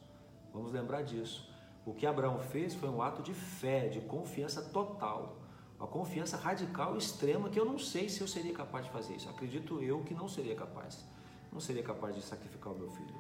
Vamos 0.54 0.72
lembrar 0.72 1.04
disso. 1.04 1.50
O 1.86 1.94
que 1.94 2.08
Abraão 2.08 2.40
fez 2.40 2.74
foi 2.74 2.90
um 2.90 3.02
ato 3.02 3.22
de 3.22 3.34
fé, 3.34 3.88
de 3.88 4.02
confiança 4.02 4.62
total. 4.62 5.38
Uma 5.78 5.88
confiança 5.88 6.38
radical 6.38 6.98
extrema 6.98 7.50
que 7.50 7.60
eu 7.60 7.66
não 7.66 7.78
sei 7.78 8.08
se 8.08 8.22
eu 8.22 8.28
seria 8.28 8.54
capaz 8.54 8.86
de 8.86 8.92
fazer 8.92 9.16
isso. 9.16 9.30
Acredito 9.30 9.82
eu 9.82 10.04
que 10.04 10.14
não 10.14 10.28
seria 10.28 10.56
capaz. 10.56 11.06
Não 11.52 11.60
seria 11.60 11.84
capaz 11.84 12.16
de 12.16 12.22
sacrificar 12.22 12.74
o 12.74 12.78
meu 12.78 12.90
filho. 12.92 13.16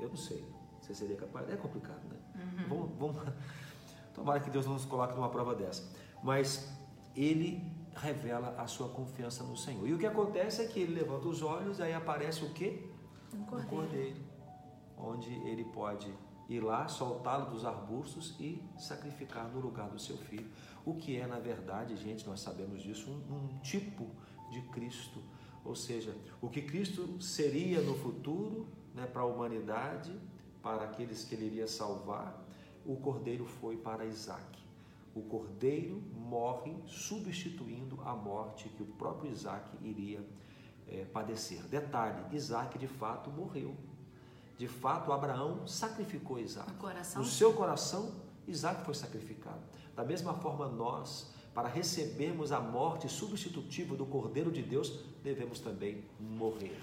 Eu 0.00 0.08
não 0.08 0.16
sei. 0.16 0.44
Você 0.80 0.94
seria 0.94 1.16
capaz? 1.16 1.48
É 1.50 1.56
complicado, 1.56 2.02
né? 2.08 2.16
Uhum. 2.34 2.68
Vamos, 2.68 3.16
vamos... 3.16 3.34
Tomara 4.14 4.40
que 4.40 4.50
Deus 4.50 4.66
não 4.66 4.74
nos 4.74 4.84
coloque 4.84 5.14
numa 5.14 5.28
prova 5.28 5.54
dessa. 5.54 5.92
Mas 6.22 6.72
ele 7.14 7.62
revela 7.94 8.54
a 8.58 8.66
sua 8.66 8.88
confiança 8.88 9.44
no 9.44 9.56
Senhor. 9.56 9.86
E 9.86 9.92
o 9.92 9.98
que 9.98 10.06
acontece 10.06 10.62
é 10.62 10.66
que 10.66 10.80
ele 10.80 10.94
levanta 10.94 11.28
os 11.28 11.42
olhos, 11.42 11.80
aí 11.80 11.92
aparece 11.92 12.44
o 12.44 12.50
quê? 12.50 12.90
Um 13.34 13.44
cordeiro. 13.44 13.66
Um 13.66 13.76
cordeiro 13.76 14.28
onde 15.00 15.32
ele 15.46 15.64
pode 15.64 16.12
ir 16.48 16.60
lá, 16.60 16.88
soltá-lo 16.88 17.50
dos 17.50 17.64
arbustos 17.64 18.34
e 18.40 18.62
sacrificar 18.78 19.48
no 19.48 19.60
lugar 19.60 19.90
do 19.90 19.98
seu 19.98 20.16
filho. 20.16 20.50
O 20.84 20.94
que 20.94 21.16
é, 21.16 21.26
na 21.26 21.38
verdade, 21.38 21.96
gente, 21.96 22.26
nós 22.26 22.40
sabemos 22.40 22.82
disso, 22.82 23.10
um, 23.10 23.34
um 23.34 23.58
tipo 23.58 24.08
de 24.50 24.62
Cristo. 24.62 25.22
Ou 25.64 25.74
seja, 25.74 26.16
o 26.40 26.48
que 26.48 26.62
Cristo 26.62 27.20
seria 27.20 27.82
no 27.82 27.94
futuro 27.94 28.66
né, 28.94 29.06
para 29.06 29.22
a 29.22 29.26
humanidade, 29.26 30.18
para 30.62 30.84
aqueles 30.84 31.24
que 31.24 31.34
ele 31.34 31.46
iria 31.46 31.66
salvar, 31.66 32.42
o 32.86 32.96
cordeiro 32.96 33.44
foi 33.44 33.76
para 33.76 34.06
Isaac. 34.06 34.58
O 35.14 35.22
cordeiro 35.22 36.02
morre 36.14 36.74
substituindo 36.86 38.00
a 38.02 38.14
morte 38.14 38.68
que 38.70 38.82
o 38.82 38.86
próprio 38.86 39.30
Isaac 39.30 39.68
iria 39.82 40.24
é, 40.86 41.04
padecer. 41.04 41.62
Detalhe: 41.64 42.34
Isaac 42.34 42.78
de 42.78 42.86
fato 42.86 43.30
morreu. 43.30 43.74
De 44.58 44.66
fato, 44.66 45.12
Abraão 45.12 45.66
sacrificou 45.68 46.40
Isaac. 46.40 46.72
No, 47.14 47.22
no 47.22 47.24
seu 47.24 47.52
coração, 47.52 48.12
Isaac 48.48 48.84
foi 48.84 48.92
sacrificado. 48.92 49.62
Da 49.94 50.04
mesma 50.04 50.34
forma, 50.34 50.66
nós, 50.66 51.30
para 51.54 51.68
recebermos 51.68 52.50
a 52.50 52.58
morte 52.58 53.08
substitutiva 53.08 53.94
do 53.94 54.04
Cordeiro 54.04 54.50
de 54.50 54.60
Deus, 54.60 54.98
devemos 55.22 55.60
também 55.60 56.04
morrer. 56.18 56.76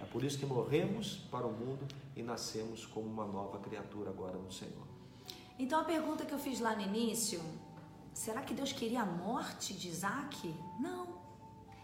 É 0.00 0.04
por 0.04 0.24
isso 0.24 0.36
que 0.36 0.44
morremos 0.44 1.18
para 1.30 1.46
o 1.46 1.52
mundo 1.52 1.86
e 2.16 2.22
nascemos 2.22 2.84
como 2.84 3.06
uma 3.06 3.24
nova 3.24 3.58
criatura 3.60 4.10
agora 4.10 4.36
no 4.36 4.50
Senhor. 4.50 4.86
Então 5.56 5.80
a 5.80 5.84
pergunta 5.84 6.26
que 6.26 6.34
eu 6.34 6.38
fiz 6.38 6.58
lá 6.58 6.74
no 6.74 6.82
início, 6.82 7.40
será 8.12 8.42
que 8.42 8.52
Deus 8.52 8.72
queria 8.72 9.02
a 9.02 9.06
morte 9.06 9.72
de 9.72 9.88
Isaac? 9.88 10.52
Não. 10.80 11.22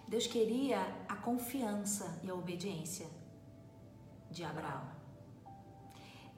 Deus 0.09 0.27
queria 0.27 0.81
a 1.09 1.15
confiança 1.15 2.19
e 2.25 2.29
a 2.29 2.35
obediência 2.35 3.07
de 4.29 4.43
Abraão. 4.43 5.00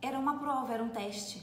Era 0.03 0.19
uma 0.19 0.37
prova, 0.39 0.75
era 0.75 0.83
um 0.83 0.91
teste. 0.91 1.43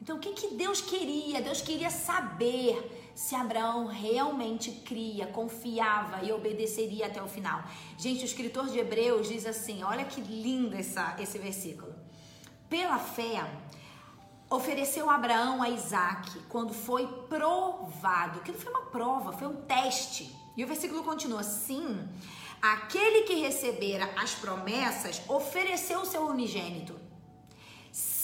Então 0.00 0.16
o 0.16 0.20
que, 0.20 0.32
que 0.32 0.54
Deus 0.54 0.80
queria? 0.80 1.42
Deus 1.42 1.60
queria 1.60 1.90
saber 1.90 3.12
se 3.14 3.34
Abraão 3.34 3.86
realmente 3.86 4.70
cria, 4.70 5.26
confiava 5.26 6.24
e 6.24 6.30
obedeceria 6.30 7.06
até 7.06 7.20
o 7.20 7.26
final. 7.26 7.64
Gente, 7.98 8.22
o 8.22 8.24
escritor 8.24 8.68
de 8.68 8.78
Hebreus 8.78 9.26
diz 9.26 9.44
assim: 9.44 9.82
olha 9.82 10.04
que 10.04 10.20
lindo 10.20 10.76
essa, 10.76 11.16
esse 11.18 11.36
versículo. 11.36 11.92
Pela 12.70 12.98
fé, 12.98 13.44
ofereceu 14.48 15.10
Abraão 15.10 15.60
a 15.60 15.68
Isaac 15.68 16.38
quando 16.48 16.72
foi 16.72 17.06
provado, 17.28 18.40
não 18.46 18.54
foi 18.54 18.70
uma 18.70 18.86
prova, 18.86 19.32
foi 19.32 19.48
um 19.48 19.56
teste. 19.62 20.32
E 20.56 20.62
o 20.62 20.66
versículo 20.68 21.02
continua 21.02 21.40
assim: 21.40 22.08
aquele 22.62 23.22
que 23.22 23.34
recebera 23.34 24.08
as 24.16 24.32
promessas 24.34 25.20
ofereceu 25.28 26.02
o 26.02 26.06
seu 26.06 26.22
unigênito, 26.26 26.94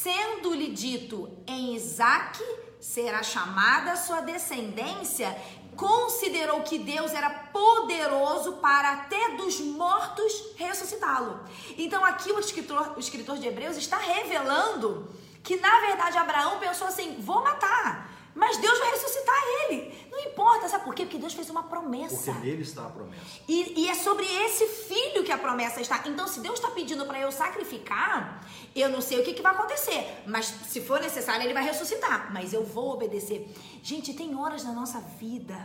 sendo-lhe 0.04 0.68
dito 0.68 1.30
em 1.46 1.74
Isaac 1.74 2.38
será 2.78 3.22
chamada 3.22 3.92
a 3.92 3.96
sua 3.96 4.20
descendência, 4.20 5.34
considerou 5.74 6.60
que 6.60 6.78
Deus 6.78 7.12
era 7.14 7.30
poderoso 7.30 8.54
para 8.54 8.92
até 8.92 9.30
dos 9.30 9.58
mortos 9.60 10.52
ressuscitá-lo. 10.56 11.40
Então 11.78 12.04
aqui 12.04 12.30
o 12.30 12.38
escritor, 12.38 12.92
o 12.94 13.00
escritor 13.00 13.38
de 13.38 13.48
Hebreus 13.48 13.78
está 13.78 13.96
revelando 13.96 15.08
que 15.42 15.56
na 15.56 15.80
verdade 15.80 16.18
Abraão 16.18 16.58
pensou 16.58 16.86
assim: 16.86 17.16
vou 17.20 17.42
matar. 17.42 18.12
Mas 18.34 18.56
Deus 18.56 18.78
vai 18.80 18.90
ressuscitar 18.90 19.42
ele. 19.62 20.08
Não 20.10 20.18
importa, 20.18 20.68
sabe 20.68 20.84
por 20.84 20.94
quê? 20.94 21.04
Porque 21.04 21.18
Deus 21.18 21.32
fez 21.32 21.48
uma 21.48 21.62
promessa. 21.62 22.32
Porque 22.32 22.46
nele 22.46 22.62
está 22.62 22.84
a 22.86 22.90
promessa. 22.90 23.22
E, 23.46 23.82
e 23.82 23.88
é 23.88 23.94
sobre 23.94 24.26
esse 24.26 24.66
filho 24.66 25.03
a 25.34 25.38
promessa 25.38 25.80
está. 25.80 26.02
Então, 26.06 26.26
se 26.26 26.40
Deus 26.40 26.58
está 26.58 26.70
pedindo 26.70 27.04
para 27.06 27.20
eu 27.20 27.30
sacrificar, 27.30 28.46
eu 28.74 28.88
não 28.88 29.00
sei 29.00 29.20
o 29.20 29.24
que, 29.24 29.34
que 29.34 29.42
vai 29.42 29.52
acontecer. 29.52 30.22
Mas 30.26 30.46
se 30.46 30.80
for 30.80 31.00
necessário, 31.00 31.44
ele 31.44 31.54
vai 31.54 31.64
ressuscitar. 31.64 32.32
Mas 32.32 32.52
eu 32.52 32.64
vou 32.64 32.92
obedecer. 32.92 33.48
Gente, 33.82 34.14
tem 34.14 34.34
horas 34.34 34.64
na 34.64 34.72
nossa 34.72 35.00
vida 35.00 35.58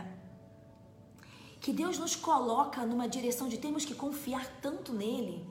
que 1.60 1.72
Deus 1.72 1.98
nos 1.98 2.16
coloca 2.16 2.84
numa 2.86 3.08
direção 3.08 3.48
de 3.48 3.58
termos 3.58 3.84
que 3.84 3.94
confiar 3.94 4.46
tanto 4.60 4.92
nele 4.92 5.46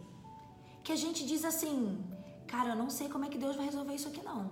que 0.84 0.92
a 0.92 0.96
gente 0.96 1.26
diz 1.26 1.46
assim: 1.46 2.04
Cara, 2.48 2.70
eu 2.70 2.76
não 2.76 2.90
sei 2.90 3.08
como 3.10 3.26
é 3.26 3.30
que 3.30 3.38
Deus 3.38 3.56
vai 3.56 3.66
resolver 3.66 3.94
isso 3.94 4.08
aqui, 4.08 4.24
não. 4.24 4.52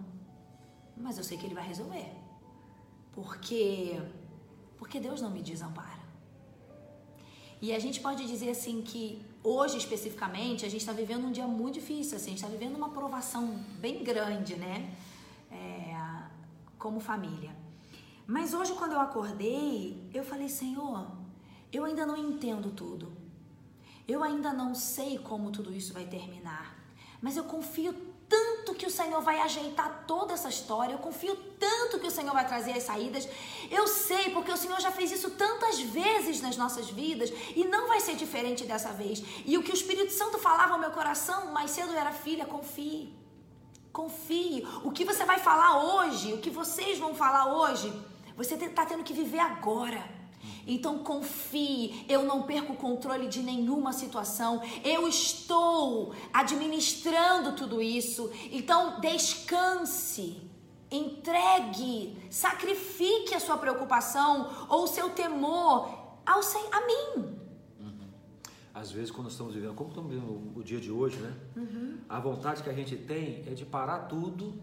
Mas 0.95 1.17
eu 1.17 1.23
sei 1.23 1.37
que 1.37 1.45
Ele 1.45 1.55
vai 1.55 1.67
resolver. 1.67 2.09
Porque, 3.11 3.99
porque 4.77 4.99
Deus 4.99 5.19
não 5.21 5.31
me 5.31 5.41
desampara. 5.41 6.05
E 7.59 7.73
a 7.73 7.79
gente 7.79 7.99
pode 7.99 8.27
dizer 8.27 8.51
assim 8.51 8.83
que 8.83 9.25
hoje 9.43 9.77
especificamente 9.77 10.65
a 10.65 10.69
gente 10.69 10.81
está 10.81 10.93
vivendo 10.93 11.25
um 11.25 11.31
dia 11.31 11.47
muito 11.47 11.75
difícil, 11.75 12.17
assim, 12.17 12.27
a 12.27 12.29
gente 12.29 12.43
está 12.43 12.47
vivendo 12.47 12.75
uma 12.75 12.89
provação 12.89 13.63
bem 13.79 14.03
grande, 14.03 14.55
né? 14.55 14.95
É, 15.51 15.95
como 16.77 16.99
família. 16.99 17.55
Mas 18.25 18.53
hoje 18.53 18.73
quando 18.73 18.93
eu 18.93 18.99
acordei, 18.99 20.09
eu 20.13 20.23
falei, 20.23 20.49
Senhor, 20.49 21.07
eu 21.71 21.85
ainda 21.85 22.05
não 22.05 22.17
entendo 22.17 22.71
tudo. 22.71 23.11
Eu 24.07 24.23
ainda 24.23 24.53
não 24.53 24.73
sei 24.73 25.17
como 25.17 25.51
tudo 25.51 25.73
isso 25.73 25.93
vai 25.93 26.05
terminar 26.05 26.77
mas 27.21 27.37
eu 27.37 27.43
confio 27.43 27.95
o 28.87 28.91
Senhor 28.91 29.21
vai 29.21 29.39
ajeitar 29.39 30.05
toda 30.07 30.33
essa 30.33 30.49
história, 30.49 30.93
eu 30.93 30.99
confio 30.99 31.35
tanto 31.59 31.99
que 31.99 32.07
o 32.07 32.11
Senhor 32.11 32.33
vai 32.33 32.47
trazer 32.47 32.73
as 32.73 32.83
saídas. 32.83 33.27
Eu 33.69 33.87
sei, 33.87 34.29
porque 34.31 34.51
o 34.51 34.57
Senhor 34.57 34.79
já 34.79 34.91
fez 34.91 35.11
isso 35.11 35.31
tantas 35.31 35.79
vezes 35.79 36.41
nas 36.41 36.57
nossas 36.57 36.89
vidas 36.89 37.31
e 37.55 37.63
não 37.65 37.87
vai 37.87 37.99
ser 37.99 38.15
diferente 38.15 38.65
dessa 38.65 38.91
vez. 38.91 39.23
E 39.45 39.57
o 39.57 39.63
que 39.63 39.71
o 39.71 39.73
Espírito 39.73 40.13
Santo 40.13 40.37
falava 40.39 40.73
ao 40.73 40.79
meu 40.79 40.91
coração 40.91 41.53
mais 41.53 41.71
cedo 41.71 41.93
era: 41.93 42.11
filha, 42.11 42.45
confie. 42.45 43.13
Confie. 43.91 44.67
O 44.83 44.91
que 44.91 45.05
você 45.05 45.25
vai 45.25 45.39
falar 45.39 45.83
hoje, 45.83 46.33
o 46.33 46.39
que 46.39 46.49
vocês 46.49 46.99
vão 46.99 47.13
falar 47.15 47.53
hoje, 47.53 47.91
você 48.35 48.55
está 48.55 48.85
tendo 48.85 49.03
que 49.03 49.13
viver 49.13 49.39
agora. 49.39 50.16
Então 50.65 50.99
confie, 50.99 52.05
eu 52.09 52.23
não 52.23 52.43
perco 52.43 52.73
o 52.73 52.75
controle 52.75 53.27
de 53.27 53.41
nenhuma 53.41 53.93
situação, 53.93 54.61
eu 54.83 55.07
estou 55.07 56.13
administrando 56.33 57.53
tudo 57.53 57.81
isso. 57.81 58.29
Então 58.51 58.99
descanse, 58.99 60.41
entregue, 60.91 62.17
sacrifique 62.29 63.33
a 63.33 63.39
sua 63.39 63.57
preocupação 63.57 64.67
ou 64.69 64.83
o 64.83 64.87
seu 64.87 65.09
temor 65.09 66.07
ao 66.25 66.41
a 66.71 66.85
mim. 66.85 67.23
Uhum. 67.79 68.07
Às 68.73 68.91
vezes, 68.91 69.09
quando 69.09 69.29
estamos 69.29 69.55
vivendo, 69.55 69.73
como 69.73 69.89
estamos 69.89 70.11
vivendo 70.11 70.51
o 70.55 70.63
dia 70.63 70.79
de 70.79 70.91
hoje, 70.91 71.17
né? 71.17 71.33
Uhum. 71.55 71.97
A 72.09 72.19
vontade 72.19 72.61
que 72.61 72.69
a 72.69 72.73
gente 72.73 72.95
tem 72.95 73.43
é 73.47 73.53
de 73.53 73.65
parar 73.65 73.99
tudo 73.99 74.61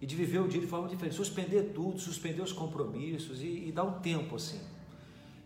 e 0.00 0.06
de 0.06 0.14
viver 0.14 0.38
o 0.38 0.48
dia 0.48 0.60
de 0.60 0.66
forma 0.66 0.88
diferente, 0.88 1.16
suspender 1.16 1.72
tudo, 1.74 1.98
suspender 1.98 2.40
os 2.40 2.52
compromissos 2.52 3.42
e, 3.42 3.68
e 3.68 3.72
dar 3.72 3.84
um 3.84 4.00
tempo 4.00 4.36
assim. 4.36 4.60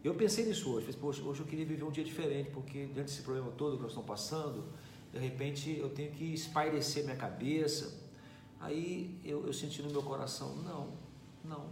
Eu 0.04 0.14
pensei 0.14 0.44
nisso 0.44 0.70
hoje, 0.70 0.84
falei, 0.84 1.00
poxa, 1.00 1.22
hoje 1.22 1.40
eu 1.40 1.46
queria 1.46 1.64
viver 1.64 1.82
um 1.82 1.90
dia 1.90 2.04
diferente, 2.04 2.50
porque 2.50 2.84
diante 2.84 3.06
desse 3.06 3.22
problema 3.22 3.50
todo 3.52 3.76
que 3.76 3.82
nós 3.82 3.92
estamos 3.92 4.06
passando, 4.06 4.66
de 5.10 5.18
repente 5.18 5.74
eu 5.78 5.88
tenho 5.88 6.12
que 6.12 6.34
espairecer 6.34 7.04
minha 7.04 7.16
cabeça. 7.16 8.04
Aí 8.60 9.18
eu, 9.24 9.46
eu 9.46 9.52
senti 9.54 9.80
no 9.80 9.90
meu 9.90 10.02
coração, 10.02 10.56
não, 10.56 10.92
não. 11.42 11.68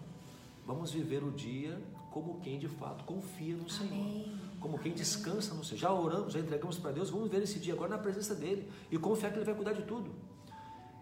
Vamos 0.66 0.92
viver 0.92 1.23
o 1.23 1.31
dia 1.31 1.79
como 2.11 2.40
quem 2.40 2.59
de 2.59 2.68
fato 2.68 3.05
confia 3.05 3.55
no 3.55 3.68
Senhor. 3.68 3.92
Amém. 3.92 4.40
Como 4.59 4.79
quem 4.79 4.95
descansa 4.95 5.55
no 5.55 5.62
Senhor. 5.62 5.81
Já 5.81 5.92
oramos, 5.92 6.33
já 6.33 6.40
entregamos 6.40 6.79
para 6.79 6.90
Deus, 6.92 7.11
vamos 7.11 7.31
ver 7.31 7.42
esse 7.42 7.59
dia 7.59 7.75
agora 7.75 7.90
na 7.90 7.99
presença 7.99 8.35
dele 8.35 8.66
e 8.90 8.97
confiar 8.97 9.31
que 9.31 9.37
Ele 9.37 9.45
vai 9.45 9.55
cuidar 9.55 9.75
de 9.75 9.83
tudo. 9.83 10.11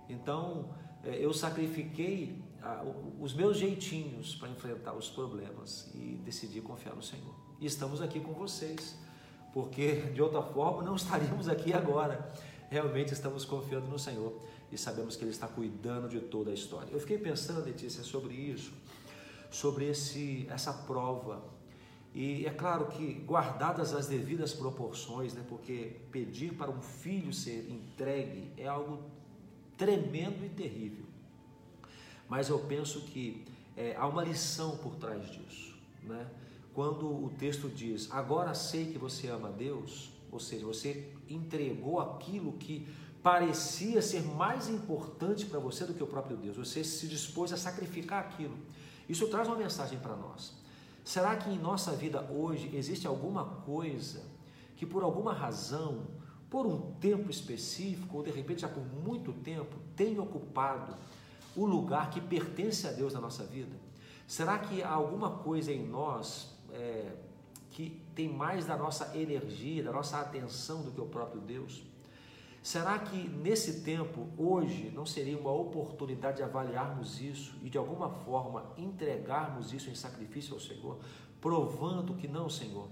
Então, 0.09 0.69
é, 1.05 1.25
eu 1.25 1.33
sacrifiquei 1.33 2.43
os 3.19 3.35
meus 3.35 3.57
jeitinhos 3.57 4.35
para 4.35 4.49
enfrentar 4.49 4.95
os 4.95 5.09
problemas 5.09 5.91
e 5.95 6.21
decidi 6.25 6.61
confiar 6.61 6.95
no 6.95 7.03
Senhor. 7.03 7.35
E 7.61 7.67
estamos 7.67 8.01
aqui 8.01 8.21
com 8.21 8.33
vocês, 8.33 8.97
porque 9.53 9.97
de 10.15 10.21
outra 10.21 10.43
forma 10.43 10.83
não 10.83 10.97
estaríamos 10.97 11.49
aqui 11.49 11.73
agora. 11.73 12.33
Realmente 12.71 13.13
estamos 13.13 13.45
confiando 13.45 13.87
no 13.87 13.99
Senhor 13.99 14.39
e 14.71 14.79
sabemos 14.79 15.17
que 15.17 15.25
Ele 15.25 15.31
está 15.31 15.49
cuidando 15.49 16.09
de 16.09 16.21
toda 16.21 16.51
a 16.51 16.55
história. 16.55 16.89
Eu 16.93 17.01
fiquei 17.01 17.19
pensando, 17.19 17.65
Letícia, 17.65 18.03
sobre 18.05 18.35
isso, 18.35 18.73
sobre 19.51 19.87
esse, 19.89 20.47
essa 20.49 20.73
prova. 20.73 21.43
E 22.15 22.47
é 22.47 22.51
claro 22.51 22.87
que, 22.87 23.15
guardadas 23.27 23.95
as 23.95 24.07
devidas 24.07 24.53
proporções, 24.53 25.33
né, 25.35 25.45
porque 25.49 25.97
pedir 26.11 26.55
para 26.55 26.71
um 26.71 26.81
filho 26.81 27.33
ser 27.33 27.69
entregue 27.71 28.53
é 28.57 28.67
algo 28.67 29.01
tremendo 29.77 30.45
e 30.45 30.49
terrível. 30.49 31.10
Mas 32.31 32.49
eu 32.49 32.61
penso 32.61 33.01
que 33.01 33.45
é, 33.77 33.97
há 33.97 34.07
uma 34.07 34.23
lição 34.23 34.77
por 34.77 34.95
trás 34.95 35.29
disso. 35.29 35.75
Né? 36.05 36.25
Quando 36.73 37.07
o 37.07 37.33
texto 37.37 37.69
diz, 37.69 38.09
agora 38.13 38.55
sei 38.55 38.87
que 38.87 38.99
você 38.99 39.27
ama 39.27 39.49
a 39.49 39.51
Deus, 39.51 40.13
ou 40.31 40.39
seja, 40.39 40.65
você 40.65 41.13
entregou 41.29 41.99
aquilo 41.99 42.53
que 42.53 42.87
parecia 43.21 44.01
ser 44.01 44.23
mais 44.23 44.69
importante 44.69 45.45
para 45.45 45.59
você 45.59 45.85
do 45.85 45.93
que 45.93 46.03
o 46.03 46.07
próprio 46.07 46.37
Deus, 46.37 46.57
você 46.57 46.85
se 46.85 47.09
dispôs 47.09 47.53
a 47.53 47.57
sacrificar 47.57 48.21
aquilo. 48.21 48.57
Isso 49.09 49.27
traz 49.27 49.49
uma 49.49 49.57
mensagem 49.57 49.99
para 49.99 50.15
nós. 50.15 50.55
Será 51.05 51.35
que 51.35 51.51
em 51.51 51.59
nossa 51.59 51.91
vida 51.93 52.23
hoje 52.31 52.71
existe 52.73 53.09
alguma 53.09 53.45
coisa 53.45 54.23
que 54.77 54.87
por 54.87 55.03
alguma 55.03 55.33
razão, 55.33 56.07
por 56.49 56.65
um 56.65 56.93
tempo 57.01 57.29
específico, 57.29 58.19
ou 58.19 58.23
de 58.23 58.31
repente 58.31 58.63
já 58.63 58.69
por 58.69 58.85
muito 59.05 59.33
tempo, 59.33 59.77
tem 59.97 60.19
ocupado 60.21 60.97
o 61.57 61.65
lugar 61.65 62.11
que 62.11 62.21
pertence 62.21 62.87
a 62.87 62.93
Deus 62.93 63.13
na 63.13 63.21
nossa 63.21 63.45
vida? 63.45 63.77
Será 64.27 64.59
que 64.59 64.83
há 64.83 64.91
alguma 64.91 65.31
coisa 65.31 65.73
em 65.73 65.87
nós 65.87 66.55
é, 66.73 67.13
que 67.71 68.01
tem 68.15 68.29
mais 68.29 68.67
da 68.67 68.77
nossa 68.77 69.17
energia, 69.17 69.83
da 69.83 69.93
nossa 69.93 70.21
atenção 70.21 70.83
do 70.83 70.93
que 70.93 71.01
o 71.01 71.07
próprio 71.07 71.41
Deus? 71.41 71.83
Será 72.63 72.99
que 72.99 73.17
nesse 73.29 73.81
tempo, 73.81 74.29
hoje, 74.37 74.93
não 74.95 75.07
seria 75.07 75.39
uma 75.39 75.51
oportunidade 75.51 76.39
de 76.39 76.43
avaliarmos 76.43 77.21
isso 77.21 77.55
e 77.63 77.71
de 77.71 77.79
alguma 77.79 78.11
forma 78.11 78.65
entregarmos 78.77 79.73
isso 79.73 79.89
em 79.89 79.95
sacrifício 79.95 80.55
ao 80.55 80.61
Senhor, 80.61 80.99
provando 81.41 82.15
que 82.15 82.29
não, 82.29 82.51
Senhor, 82.51 82.87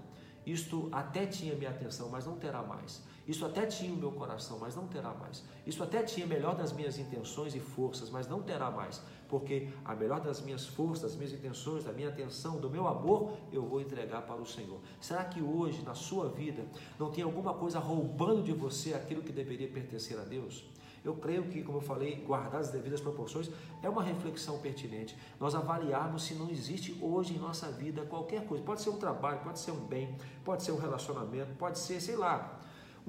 isto 0.45 0.89
até 0.91 1.27
tinha 1.27 1.53
minha 1.53 1.69
atenção, 1.69 2.09
mas 2.09 2.25
não 2.25 2.35
terá 2.35 2.63
mais. 2.63 3.03
Isso 3.29 3.45
até 3.45 3.67
tinha 3.67 3.93
o 3.93 3.95
meu 3.95 4.11
coração, 4.11 4.57
mas 4.59 4.75
não 4.75 4.87
terá 4.87 5.13
mais. 5.13 5.43
Isso 5.63 5.83
até 5.83 6.01
tinha 6.01 6.25
melhor 6.25 6.55
das 6.55 6.73
minhas 6.73 6.97
intenções 6.97 7.53
e 7.53 7.59
forças, 7.59 8.09
mas 8.09 8.27
não 8.27 8.41
terá 8.41 8.71
mais. 8.71 9.03
Porque 9.27 9.69
a 9.85 9.93
melhor 9.93 10.19
das 10.19 10.41
minhas 10.41 10.65
forças, 10.65 11.03
das 11.03 11.15
minhas 11.15 11.31
intenções, 11.31 11.83
da 11.83 11.93
minha 11.93 12.09
atenção, 12.09 12.59
do 12.59 12.67
meu 12.71 12.87
amor, 12.87 13.33
eu 13.51 13.63
vou 13.63 13.79
entregar 13.79 14.23
para 14.23 14.41
o 14.41 14.47
Senhor. 14.47 14.79
Será 14.99 15.23
que 15.23 15.43
hoje, 15.43 15.83
na 15.83 15.93
sua 15.93 16.27
vida, 16.27 16.65
não 16.97 17.11
tem 17.11 17.23
alguma 17.23 17.53
coisa 17.53 17.77
roubando 17.77 18.41
de 18.41 18.51
você 18.51 18.95
aquilo 18.95 19.21
que 19.21 19.31
deveria 19.31 19.67
pertencer 19.67 20.17
a 20.17 20.23
Deus? 20.23 20.65
Eu 21.05 21.13
creio 21.13 21.43
que, 21.43 21.61
como 21.61 21.77
eu 21.77 21.81
falei, 21.83 22.15
guardar 22.25 22.59
as 22.61 22.71
devidas 22.71 22.99
proporções 22.99 23.51
é 23.83 23.87
uma 23.87 24.01
reflexão 24.01 24.57
pertinente. 24.57 25.15
Nós 25.39 25.53
avaliarmos 25.53 26.23
se 26.23 26.33
não 26.33 26.49
existe 26.49 26.97
hoje 26.99 27.35
em 27.35 27.37
nossa 27.37 27.71
vida 27.71 28.03
qualquer 28.05 28.47
coisa. 28.47 28.63
Pode 28.63 28.81
ser 28.81 28.89
um 28.89 28.97
trabalho, 28.97 29.39
pode 29.43 29.59
ser 29.59 29.69
um 29.69 29.85
bem, 29.85 30.17
pode 30.43 30.63
ser 30.63 30.71
um 30.71 30.79
relacionamento, 30.79 31.53
pode 31.59 31.77
ser, 31.77 32.01
sei 32.01 32.15
lá, 32.15 32.59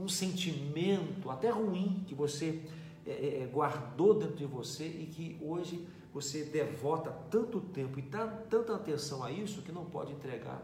um 0.00 0.08
sentimento 0.08 1.30
até 1.30 1.50
ruim 1.50 2.04
que 2.06 2.14
você 2.14 2.62
é, 3.06 3.10
é, 3.10 3.42
é, 3.42 3.46
guardou 3.46 4.18
dentro 4.18 4.36
de 4.36 4.46
você 4.46 4.86
e 4.86 5.06
que 5.06 5.38
hoje 5.42 5.86
você 6.12 6.44
devota 6.44 7.10
tanto 7.30 7.60
tempo 7.60 7.98
e 7.98 8.02
tá, 8.02 8.26
tanta 8.48 8.74
atenção 8.74 9.22
a 9.22 9.30
isso 9.30 9.62
que 9.62 9.70
não 9.70 9.84
pode 9.84 10.12
entregar 10.12 10.62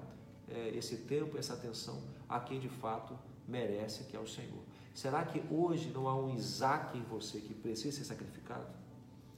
é, 0.49 0.71
esse 0.71 0.99
tempo, 0.99 1.39
essa 1.39 1.55
atenção 1.55 2.03
a 2.29 2.41
quem 2.41 2.59
de 2.59 2.69
fato 2.69 3.17
merece, 3.47 4.05
que 4.05 4.17
é 4.17 4.21
o 4.21 4.27
Senhor. 4.27 4.63
Será 4.95 5.25
que 5.25 5.43
hoje 5.53 5.91
não 5.91 6.09
há 6.09 6.17
um 6.17 6.35
Isaac 6.35 6.97
em 6.97 7.03
você 7.03 7.41
que 7.41 7.55
precisa 7.55 7.99
ser 7.99 8.05
sacrificado? 8.05 8.67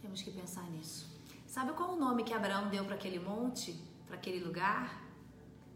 Temos 0.01 0.23
que 0.23 0.31
pensar 0.31 0.71
nisso. 0.71 1.19
Sabe 1.47 1.73
qual 1.73 1.95
o 1.95 1.97
nome 1.99 2.25
que 2.25 2.33
Abraão 2.33 2.69
deu 2.69 2.85
para 2.85 2.95
aquele 2.95 3.19
monte, 3.19 3.73
para 4.07 4.17
aquele 4.17 4.45
lugar? 4.45 5.05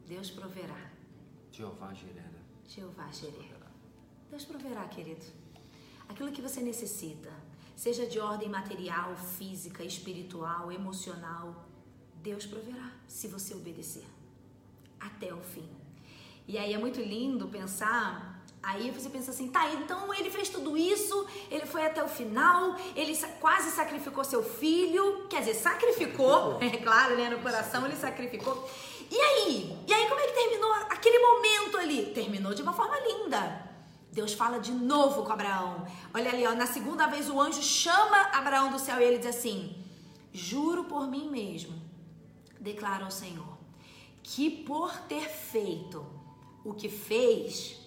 Deus 0.07 0.31
proverá. 0.31 0.91
Jeová 1.51 1.93
Jireh. 1.93 2.23
Jeová 2.67 3.11
Jireh. 3.11 3.62
Deus 4.33 4.47
proverá, 4.47 4.85
querido. 4.87 5.27
Aquilo 6.09 6.33
que 6.33 6.41
você 6.41 6.63
necessita, 6.63 7.31
seja 7.77 8.07
de 8.07 8.19
ordem 8.19 8.49
material, 8.49 9.15
física, 9.15 9.85
espiritual, 9.85 10.73
emocional, 10.73 11.69
Deus 12.23 12.47
proverá 12.47 12.93
se 13.07 13.29
você 13.29 13.53
obedecer 13.53 14.07
até 14.99 15.35
o 15.35 15.43
fim. 15.43 15.69
E 16.49 16.57
aí 16.57 16.73
é 16.73 16.79
muito 16.79 16.99
lindo 16.99 17.47
pensar. 17.49 18.43
Aí 18.63 18.91
você 18.91 19.11
pensa 19.11 19.33
assim, 19.33 19.49
tá, 19.49 19.71
então 19.75 20.15
ele 20.15 20.31
fez 20.31 20.49
tudo 20.49 20.79
isso, 20.79 21.27
ele 21.51 21.67
foi 21.67 21.85
até 21.85 22.03
o 22.03 22.09
final, 22.09 22.75
ele 22.97 23.15
quase 23.39 23.71
sacrificou 23.71 24.25
seu 24.25 24.43
filho, 24.43 25.27
quer 25.29 25.41
dizer, 25.41 25.55
sacrificou, 25.57 26.57
é 26.63 26.79
claro, 26.79 27.17
né, 27.19 27.29
no 27.29 27.41
coração 27.41 27.85
ele 27.85 27.97
sacrificou. 27.97 28.67
E 29.11 29.21
aí? 29.21 29.79
E 29.87 29.93
aí 29.93 30.09
como 30.09 30.21
é 30.21 30.27
que 30.27 30.33
terminou 30.33 30.73
aquele 30.89 31.19
momento 31.19 31.77
ali? 31.77 32.15
Terminou 32.15 32.55
de 32.55 32.63
uma 32.63 32.73
forma 32.73 32.97
linda. 33.01 33.72
Deus 34.13 34.35
fala 34.35 34.61
de 34.61 34.73
novo 34.73 35.23
com 35.25 35.33
Abraão. 35.33 35.87
Olha 36.13 36.31
ali, 36.31 36.47
ó, 36.47 36.55
na 36.55 36.67
segunda 36.67 37.07
vez 37.07 37.31
o 37.31 37.41
anjo 37.41 37.63
chama 37.63 38.29
Abraão 38.33 38.71
do 38.71 38.79
céu 38.79 39.01
e 39.01 39.05
ele 39.05 39.17
diz 39.17 39.29
assim: 39.29 39.75
Juro 40.31 40.85
por 40.85 41.09
mim 41.09 41.31
mesmo, 41.31 41.81
declara 42.61 43.07
ao 43.07 43.11
Senhor, 43.11 43.57
que 44.23 44.51
por 44.51 44.95
ter 45.09 45.31
feito 45.31 46.05
o 46.63 46.75
que 46.75 46.91
fez, 46.91 47.81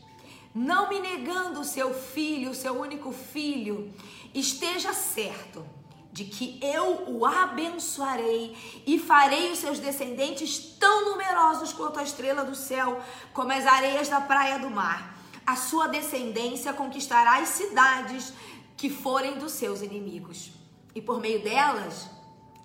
não 0.53 0.89
me 0.89 0.99
negando 0.99 1.59
o 1.59 1.63
seu 1.63 1.93
filho, 1.93 2.49
o 2.49 2.55
seu 2.55 2.73
único 2.73 3.11
filho, 3.11 3.93
esteja 4.33 4.93
certo 4.93 5.63
de 6.11 6.25
que 6.25 6.59
eu 6.63 7.03
o 7.07 7.23
abençoarei 7.23 8.57
e 8.87 8.97
farei 8.97 9.51
os 9.51 9.59
seus 9.59 9.77
descendentes 9.77 10.57
tão 10.79 11.11
numerosos 11.11 11.71
quanto 11.71 11.99
a 11.99 12.03
estrela 12.03 12.43
do 12.43 12.55
céu, 12.55 12.99
como 13.31 13.51
as 13.51 13.67
areias 13.67 14.09
da 14.09 14.21
praia 14.21 14.57
do 14.57 14.71
mar 14.71 15.14
a 15.45 15.55
sua 15.55 15.87
descendência 15.87 16.73
conquistará 16.73 17.39
as 17.39 17.49
cidades 17.49 18.33
que 18.75 18.89
forem 18.89 19.37
dos 19.37 19.51
seus 19.53 19.81
inimigos. 19.81 20.51
E 20.93 21.01
por 21.01 21.19
meio 21.19 21.43
delas, 21.43 22.09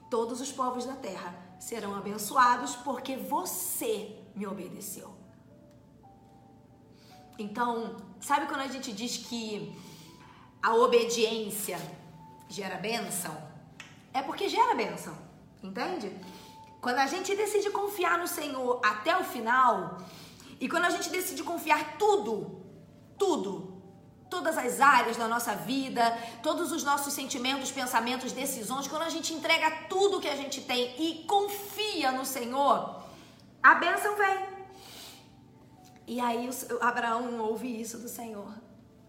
todos 0.08 0.40
os 0.40 0.50
povos 0.50 0.84
da 0.84 0.94
terra 0.94 1.34
serão 1.58 1.94
abençoados 1.94 2.74
porque 2.76 3.16
você 3.16 4.16
me 4.34 4.46
obedeceu. 4.46 5.14
Então, 7.38 7.96
sabe 8.20 8.46
quando 8.46 8.60
a 8.60 8.68
gente 8.68 8.92
diz 8.92 9.16
que 9.16 9.74
a 10.62 10.74
obediência 10.74 11.78
gera 12.48 12.76
bênção? 12.76 13.36
É 14.12 14.22
porque 14.22 14.48
gera 14.48 14.74
bênção, 14.74 15.16
entende? 15.62 16.12
Quando 16.80 16.98
a 16.98 17.06
gente 17.06 17.34
decide 17.34 17.70
confiar 17.70 18.18
no 18.18 18.26
Senhor 18.26 18.80
até 18.84 19.16
o 19.16 19.24
final, 19.24 19.98
e 20.58 20.68
quando 20.68 20.84
a 20.84 20.90
gente 20.90 21.08
decide 21.10 21.42
confiar 21.42 21.96
tudo 21.98 22.59
tudo. 23.20 23.78
Todas 24.30 24.56
as 24.56 24.80
áreas 24.80 25.16
da 25.16 25.28
nossa 25.28 25.54
vida, 25.54 26.02
todos 26.42 26.72
os 26.72 26.82
nossos 26.82 27.12
sentimentos, 27.12 27.70
pensamentos, 27.70 28.32
decisões, 28.32 28.88
quando 28.88 29.02
a 29.02 29.10
gente 29.10 29.34
entrega 29.34 29.88
tudo 29.88 30.20
que 30.20 30.28
a 30.28 30.36
gente 30.36 30.62
tem 30.62 30.94
e 31.04 31.24
confia 31.24 32.10
no 32.12 32.24
Senhor, 32.24 33.02
a 33.62 33.74
bênção 33.74 34.16
vem. 34.16 34.38
E 36.06 36.20
aí 36.20 36.48
Abraão 36.80 37.40
ouve 37.40 37.68
isso 37.80 37.98
do 37.98 38.08
Senhor. 38.08 38.52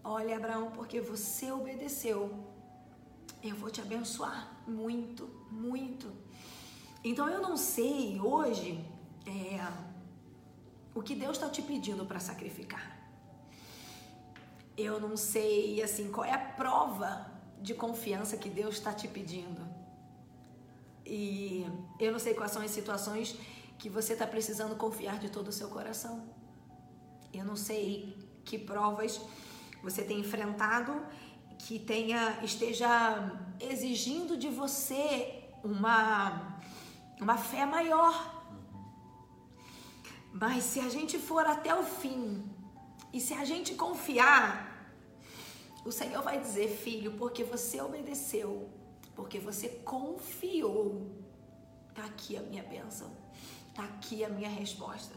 Olha, 0.04 0.36
Abraão, 0.36 0.72
porque 0.72 1.00
você 1.00 1.50
obedeceu, 1.52 2.20
eu 3.42 3.54
vou 3.56 3.70
te 3.70 3.80
abençoar 3.80 4.40
muito, 4.66 5.30
muito. 5.50 6.12
Então 7.04 7.28
eu 7.28 7.40
não 7.40 7.56
sei 7.56 8.20
hoje 8.20 8.84
é, 9.24 9.64
o 10.94 11.00
que 11.00 11.14
Deus 11.14 11.36
está 11.36 11.48
te 11.48 11.62
pedindo 11.62 12.04
para 12.04 12.18
sacrificar 12.18 12.91
eu 14.76 15.00
não 15.00 15.16
sei 15.16 15.82
assim 15.82 16.10
qual 16.10 16.24
é 16.24 16.32
a 16.32 16.38
prova 16.38 17.30
de 17.60 17.74
confiança 17.74 18.36
que 18.36 18.48
Deus 18.48 18.74
está 18.76 18.92
te 18.92 19.06
pedindo. 19.06 19.62
E 21.04 21.66
eu 21.98 22.12
não 22.12 22.18
sei 22.18 22.34
quais 22.34 22.52
são 22.52 22.62
as 22.62 22.70
situações 22.70 23.36
que 23.78 23.88
você 23.88 24.12
está 24.14 24.26
precisando 24.26 24.76
confiar 24.76 25.18
de 25.18 25.28
todo 25.30 25.48
o 25.48 25.52
seu 25.52 25.68
coração. 25.68 26.24
Eu 27.32 27.44
não 27.44 27.56
sei 27.56 28.16
que 28.44 28.58
provas 28.58 29.20
você 29.82 30.02
tem 30.02 30.20
enfrentado 30.20 31.04
que 31.58 31.78
tenha 31.78 32.38
esteja 32.42 32.90
exigindo 33.60 34.36
de 34.36 34.48
você 34.48 35.44
uma 35.62 36.58
uma 37.20 37.36
fé 37.36 37.64
maior. 37.64 38.14
Mas 40.32 40.64
se 40.64 40.80
a 40.80 40.88
gente 40.88 41.18
for 41.18 41.46
até 41.46 41.74
o 41.74 41.84
fim 41.84 42.51
e 43.12 43.20
se 43.20 43.34
a 43.34 43.44
gente 43.44 43.74
confiar, 43.74 44.72
o 45.84 45.92
Senhor 45.92 46.22
vai 46.22 46.40
dizer, 46.40 46.68
filho, 46.68 47.12
porque 47.12 47.44
você 47.44 47.80
obedeceu, 47.80 48.70
porque 49.14 49.38
você 49.38 49.68
confiou, 49.68 51.10
tá 51.94 52.04
aqui 52.04 52.36
a 52.36 52.42
minha 52.42 52.62
bênção, 52.62 53.10
tá 53.74 53.84
aqui 53.84 54.24
a 54.24 54.28
minha 54.28 54.48
resposta. 54.48 55.14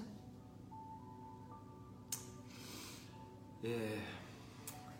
É, 3.63 4.01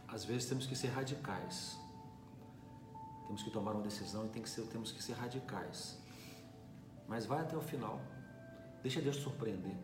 às 0.08 0.24
vezes 0.24 0.48
temos 0.48 0.66
que 0.66 0.76
ser 0.76 0.88
radicais. 0.88 1.78
Temos 3.28 3.44
que 3.44 3.50
tomar 3.50 3.72
uma 3.72 3.82
decisão 3.82 4.26
e 4.26 4.30
tem 4.30 4.42
que 4.42 4.50
ser, 4.50 4.62
temos 4.68 4.92
que 4.92 5.04
ser 5.04 5.14
radicais. 5.14 5.98
Mas 7.08 7.26
vai 7.26 7.42
até 7.42 7.58
o 7.58 7.62
final. 7.62 8.00
Deixa 8.82 9.02
Deus 9.02 9.18
surpreender. 9.18 9.76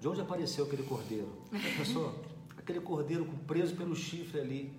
De 0.00 0.08
onde 0.08 0.20
apareceu 0.20 0.64
aquele 0.64 0.82
cordeiro? 0.82 1.28
Pessoa, 1.78 2.14
aquele 2.56 2.80
cordeiro 2.80 3.26
preso 3.46 3.74
pelo 3.74 3.94
chifre 3.94 4.40
ali 4.40 4.72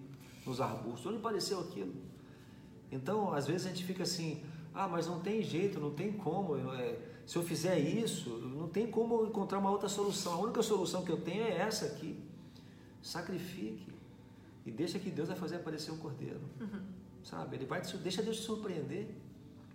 nos 0.46 0.62
arbustos. 0.62 1.02
De 1.02 1.08
onde 1.10 1.18
apareceu 1.18 1.60
aquilo? 1.60 1.94
Então, 2.92 3.34
às 3.34 3.48
vezes 3.48 3.66
a 3.66 3.70
gente 3.70 3.84
fica 3.84 4.04
assim, 4.04 4.44
ah, 4.74 4.88
mas 4.88 5.08
não 5.08 5.20
tem 5.20 5.42
jeito, 5.42 5.80
não 5.80 5.92
tem 5.92 6.12
como. 6.12 6.58
É, 6.74 7.00
se 7.26 7.38
eu 7.38 7.44
fizer 7.44 7.80
isso, 7.80 8.30
não 8.30 8.68
tem 8.68 8.88
como 8.88 9.26
encontrar 9.26 9.60
uma 9.60 9.72
outra 9.72 9.90
solução. 9.90 10.34
A 10.34 10.38
única 10.38 10.62
solução 10.62 11.04
que 11.04 11.12
eu 11.12 11.22
tenho 11.22 11.44
é 11.44 11.58
essa 11.58 11.86
aqui. 11.86 12.20
Sacrifique 13.02 13.94
e 14.66 14.72
deixa 14.72 15.00
que 15.00 15.10
Deus 15.10 15.28
vai 15.28 15.38
fazer 15.38 15.58
aparecer 15.58 15.92
um 15.92 15.98
cordeiro. 15.98 16.42
Uhum. 16.60 16.82
Sabe? 17.24 17.56
Ele 17.56 17.66
vai 17.66 17.82
te, 17.82 17.96
deixa 17.98 18.22
Deus 18.22 18.38
te 18.38 18.44
surpreender. 18.44 19.08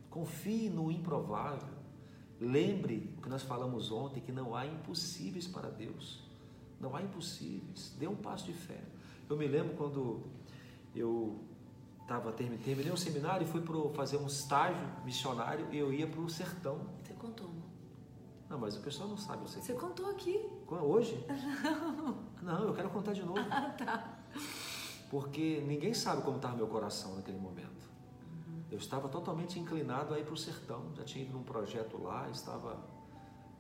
Confie 0.09 0.69
no 0.69 0.91
improvável. 0.91 1.80
Lembre 2.41 3.13
o 3.19 3.23
que 3.23 3.29
nós 3.29 3.43
falamos 3.43 3.93
ontem, 3.93 4.21
que 4.21 4.33
não 4.33 4.57
há 4.57 4.67
impossíveis 4.67 5.47
para 5.47 5.69
Deus. 5.69 6.23
Não 6.81 6.97
há 6.97 7.03
impossíveis. 7.03 7.95
Dê 7.99 8.09
um 8.09 8.17
passo 8.17 8.47
de 8.47 8.55
fé. 8.55 8.81
Eu 9.29 9.37
me 9.37 9.47
lembro 9.47 9.77
quando 9.77 10.23
eu 10.95 11.39
tava, 12.09 12.33
terminei 12.33 12.91
o 12.91 12.97
seminário 12.97 13.47
e 13.47 13.51
fui 13.51 13.61
pro, 13.61 13.91
fazer 13.91 14.17
um 14.17 14.27
estágio 14.27 14.83
missionário 15.05 15.69
e 15.71 15.77
eu 15.77 15.93
ia 15.93 16.07
para 16.07 16.21
o 16.21 16.31
sertão. 16.31 16.81
Você 17.05 17.13
contou. 17.13 17.51
Não, 18.49 18.59
mas 18.59 18.77
o 18.77 18.81
pessoal 18.81 19.09
não 19.09 19.17
sabe. 19.17 19.49
Sei 19.49 19.63
Você 19.63 19.75
contou 19.75 20.11
aqui. 20.11 20.45
Hoje? 20.67 21.25
Não, 22.43 22.65
eu 22.65 22.75
quero 22.75 22.91
contar 22.91 23.13
de 23.13 23.23
novo. 23.23 23.39
Ah, 23.39 23.73
tá. 23.79 24.19
Porque 25.09 25.63
ninguém 25.67 25.95
sabe 25.95 26.23
como 26.23 26.37
estava 26.37 26.57
meu 26.57 26.67
coração 26.67 27.15
naquele 27.15 27.39
momento. 27.39 27.90
Eu 28.71 28.79
estava 28.79 29.09
totalmente 29.09 29.59
inclinado 29.59 30.15
a 30.15 30.19
ir 30.19 30.25
para 30.25 30.35
o 30.35 30.37
sertão. 30.37 30.95
Já 30.95 31.05
tinha 31.05 31.25
ido 31.25 31.33
num 31.33 31.43
projeto 31.43 32.01
lá, 32.01 32.29
estava 32.31 32.79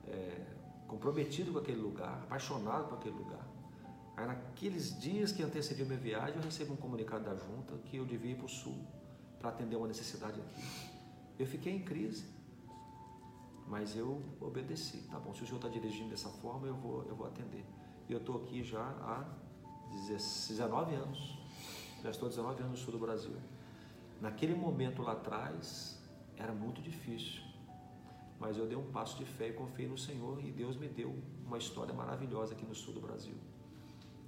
é, 0.06 0.46
comprometido 0.86 1.52
com 1.52 1.58
aquele 1.58 1.80
lugar, 1.80 2.20
apaixonado 2.22 2.88
por 2.88 2.98
aquele 2.98 3.16
lugar. 3.16 3.46
Aí 4.16 4.26
naqueles 4.26 5.00
dias 5.00 5.32
que 5.32 5.42
antecediam 5.42 5.86
minha 5.86 5.98
viagem, 5.98 6.36
eu 6.36 6.42
recebi 6.42 6.70
um 6.70 6.76
comunicado 6.76 7.24
da 7.24 7.34
junta 7.34 7.76
que 7.86 7.96
eu 7.96 8.04
devia 8.04 8.32
ir 8.32 8.36
para 8.36 8.46
o 8.46 8.48
sul 8.48 8.78
para 9.38 9.50
atender 9.50 9.76
uma 9.76 9.88
necessidade 9.88 10.40
aqui. 10.40 10.62
Eu 11.38 11.46
fiquei 11.46 11.74
em 11.74 11.82
crise, 11.82 12.26
mas 13.66 13.96
eu 13.96 14.22
obedeci. 14.40 14.98
Tá 15.10 15.18
bom, 15.18 15.32
se 15.32 15.42
o 15.42 15.46
senhor 15.46 15.56
está 15.56 15.68
dirigindo 15.68 16.10
dessa 16.10 16.28
forma, 16.28 16.66
eu 16.66 16.74
vou, 16.74 17.02
eu 17.04 17.16
vou 17.16 17.26
atender. 17.26 17.64
E 18.08 18.12
eu 18.12 18.18
estou 18.18 18.42
aqui 18.42 18.62
já 18.62 18.82
há 18.82 19.24
19 20.08 20.94
anos. 20.94 21.38
Já 22.02 22.10
estou 22.10 22.28
19 22.28 22.62
anos 22.62 22.78
no 22.78 22.84
sul 22.84 22.92
do 22.92 22.98
Brasil. 22.98 23.36
Naquele 24.20 24.54
momento 24.54 25.02
lá 25.02 25.12
atrás, 25.12 25.98
era 26.36 26.52
muito 26.52 26.82
difícil. 26.82 27.42
Mas 28.38 28.56
eu 28.56 28.66
dei 28.66 28.76
um 28.76 28.90
passo 28.90 29.16
de 29.18 29.24
fé 29.24 29.48
e 29.48 29.52
confiei 29.52 29.88
no 29.88 29.98
Senhor 29.98 30.42
e 30.44 30.50
Deus 30.50 30.76
me 30.76 30.88
deu 30.88 31.14
uma 31.44 31.58
história 31.58 31.92
maravilhosa 31.92 32.54
aqui 32.54 32.64
no 32.64 32.74
sul 32.74 32.94
do 32.94 33.00
Brasil. 33.00 33.34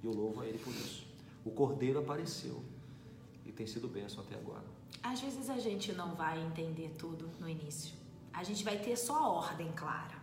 E 0.01 0.05
eu 0.05 0.11
louvo 0.11 0.41
a 0.41 0.45
Ele 0.45 0.57
por 0.57 0.73
isso. 0.73 1.07
O 1.45 1.51
Cordeiro 1.51 1.99
apareceu 1.99 2.63
e 3.45 3.51
tem 3.51 3.67
sido 3.67 3.87
bênção 3.87 4.23
até 4.23 4.35
agora. 4.35 4.63
Às 5.01 5.19
vezes 5.21 5.49
a 5.49 5.59
gente 5.59 5.91
não 5.93 6.15
vai 6.15 6.41
entender 6.41 6.93
tudo 6.97 7.29
no 7.39 7.49
início. 7.49 7.95
A 8.31 8.43
gente 8.43 8.63
vai 8.63 8.77
ter 8.77 8.95
só 8.95 9.15
a 9.15 9.29
ordem 9.29 9.71
clara. 9.73 10.21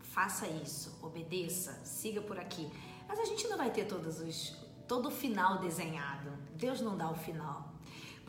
Faça 0.00 0.46
isso, 0.48 0.98
obedeça, 1.02 1.72
siga 1.84 2.20
por 2.20 2.38
aqui. 2.38 2.68
Mas 3.06 3.18
a 3.18 3.24
gente 3.24 3.46
não 3.48 3.56
vai 3.56 3.70
ter 3.70 3.86
todos 3.86 4.20
os, 4.20 4.56
todo 4.86 5.08
o 5.08 5.10
final 5.10 5.58
desenhado. 5.58 6.30
Deus 6.56 6.80
não 6.80 6.96
dá 6.96 7.10
o 7.10 7.14
final. 7.14 7.69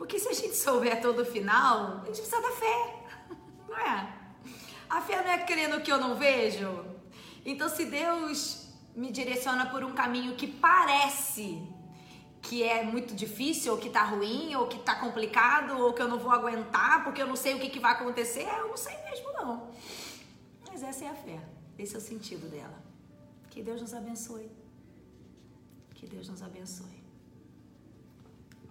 Porque 0.02 0.18
se 0.18 0.28
a 0.28 0.32
gente 0.32 0.56
souber 0.56 1.00
todo 1.00 1.22
o 1.22 1.24
final, 1.24 2.00
a 2.02 2.06
gente 2.06 2.22
precisa 2.22 2.40
da 2.40 2.50
fé. 2.50 3.04
Não 3.68 3.78
é? 3.78 4.18
A 4.90 5.00
fé 5.00 5.22
não 5.22 5.30
é 5.30 5.38
crer 5.38 5.68
no 5.68 5.80
que 5.80 5.92
eu 5.92 5.96
não 5.96 6.16
vejo. 6.16 6.84
Então, 7.46 7.68
se 7.68 7.84
Deus 7.84 8.66
me 8.96 9.12
direciona 9.12 9.66
por 9.66 9.84
um 9.84 9.92
caminho 9.92 10.34
que 10.34 10.48
parece 10.48 11.62
que 12.42 12.64
é 12.64 12.82
muito 12.82 13.14
difícil, 13.14 13.74
ou 13.74 13.78
que 13.78 13.90
tá 13.90 14.02
ruim, 14.02 14.56
ou 14.56 14.66
que 14.66 14.80
tá 14.80 14.96
complicado, 14.96 15.78
ou 15.78 15.92
que 15.92 16.02
eu 16.02 16.08
não 16.08 16.18
vou 16.18 16.32
aguentar, 16.32 17.04
porque 17.04 17.22
eu 17.22 17.28
não 17.28 17.36
sei 17.36 17.54
o 17.54 17.60
que, 17.60 17.70
que 17.70 17.78
vai 17.78 17.92
acontecer, 17.92 18.48
eu 18.58 18.66
não 18.70 18.76
sei 18.76 19.00
mesmo 19.04 19.32
não. 19.34 19.70
Mas 20.68 20.82
essa 20.82 21.04
é 21.04 21.08
a 21.10 21.14
fé, 21.14 21.38
esse 21.78 21.94
é 21.94 21.98
o 21.98 22.02
sentido 22.02 22.50
dela. 22.50 22.82
Que 23.50 23.62
Deus 23.62 23.80
nos 23.80 23.94
abençoe. 23.94 24.50
Que 25.94 26.08
Deus 26.08 26.28
nos 26.28 26.42
abençoe. 26.42 27.01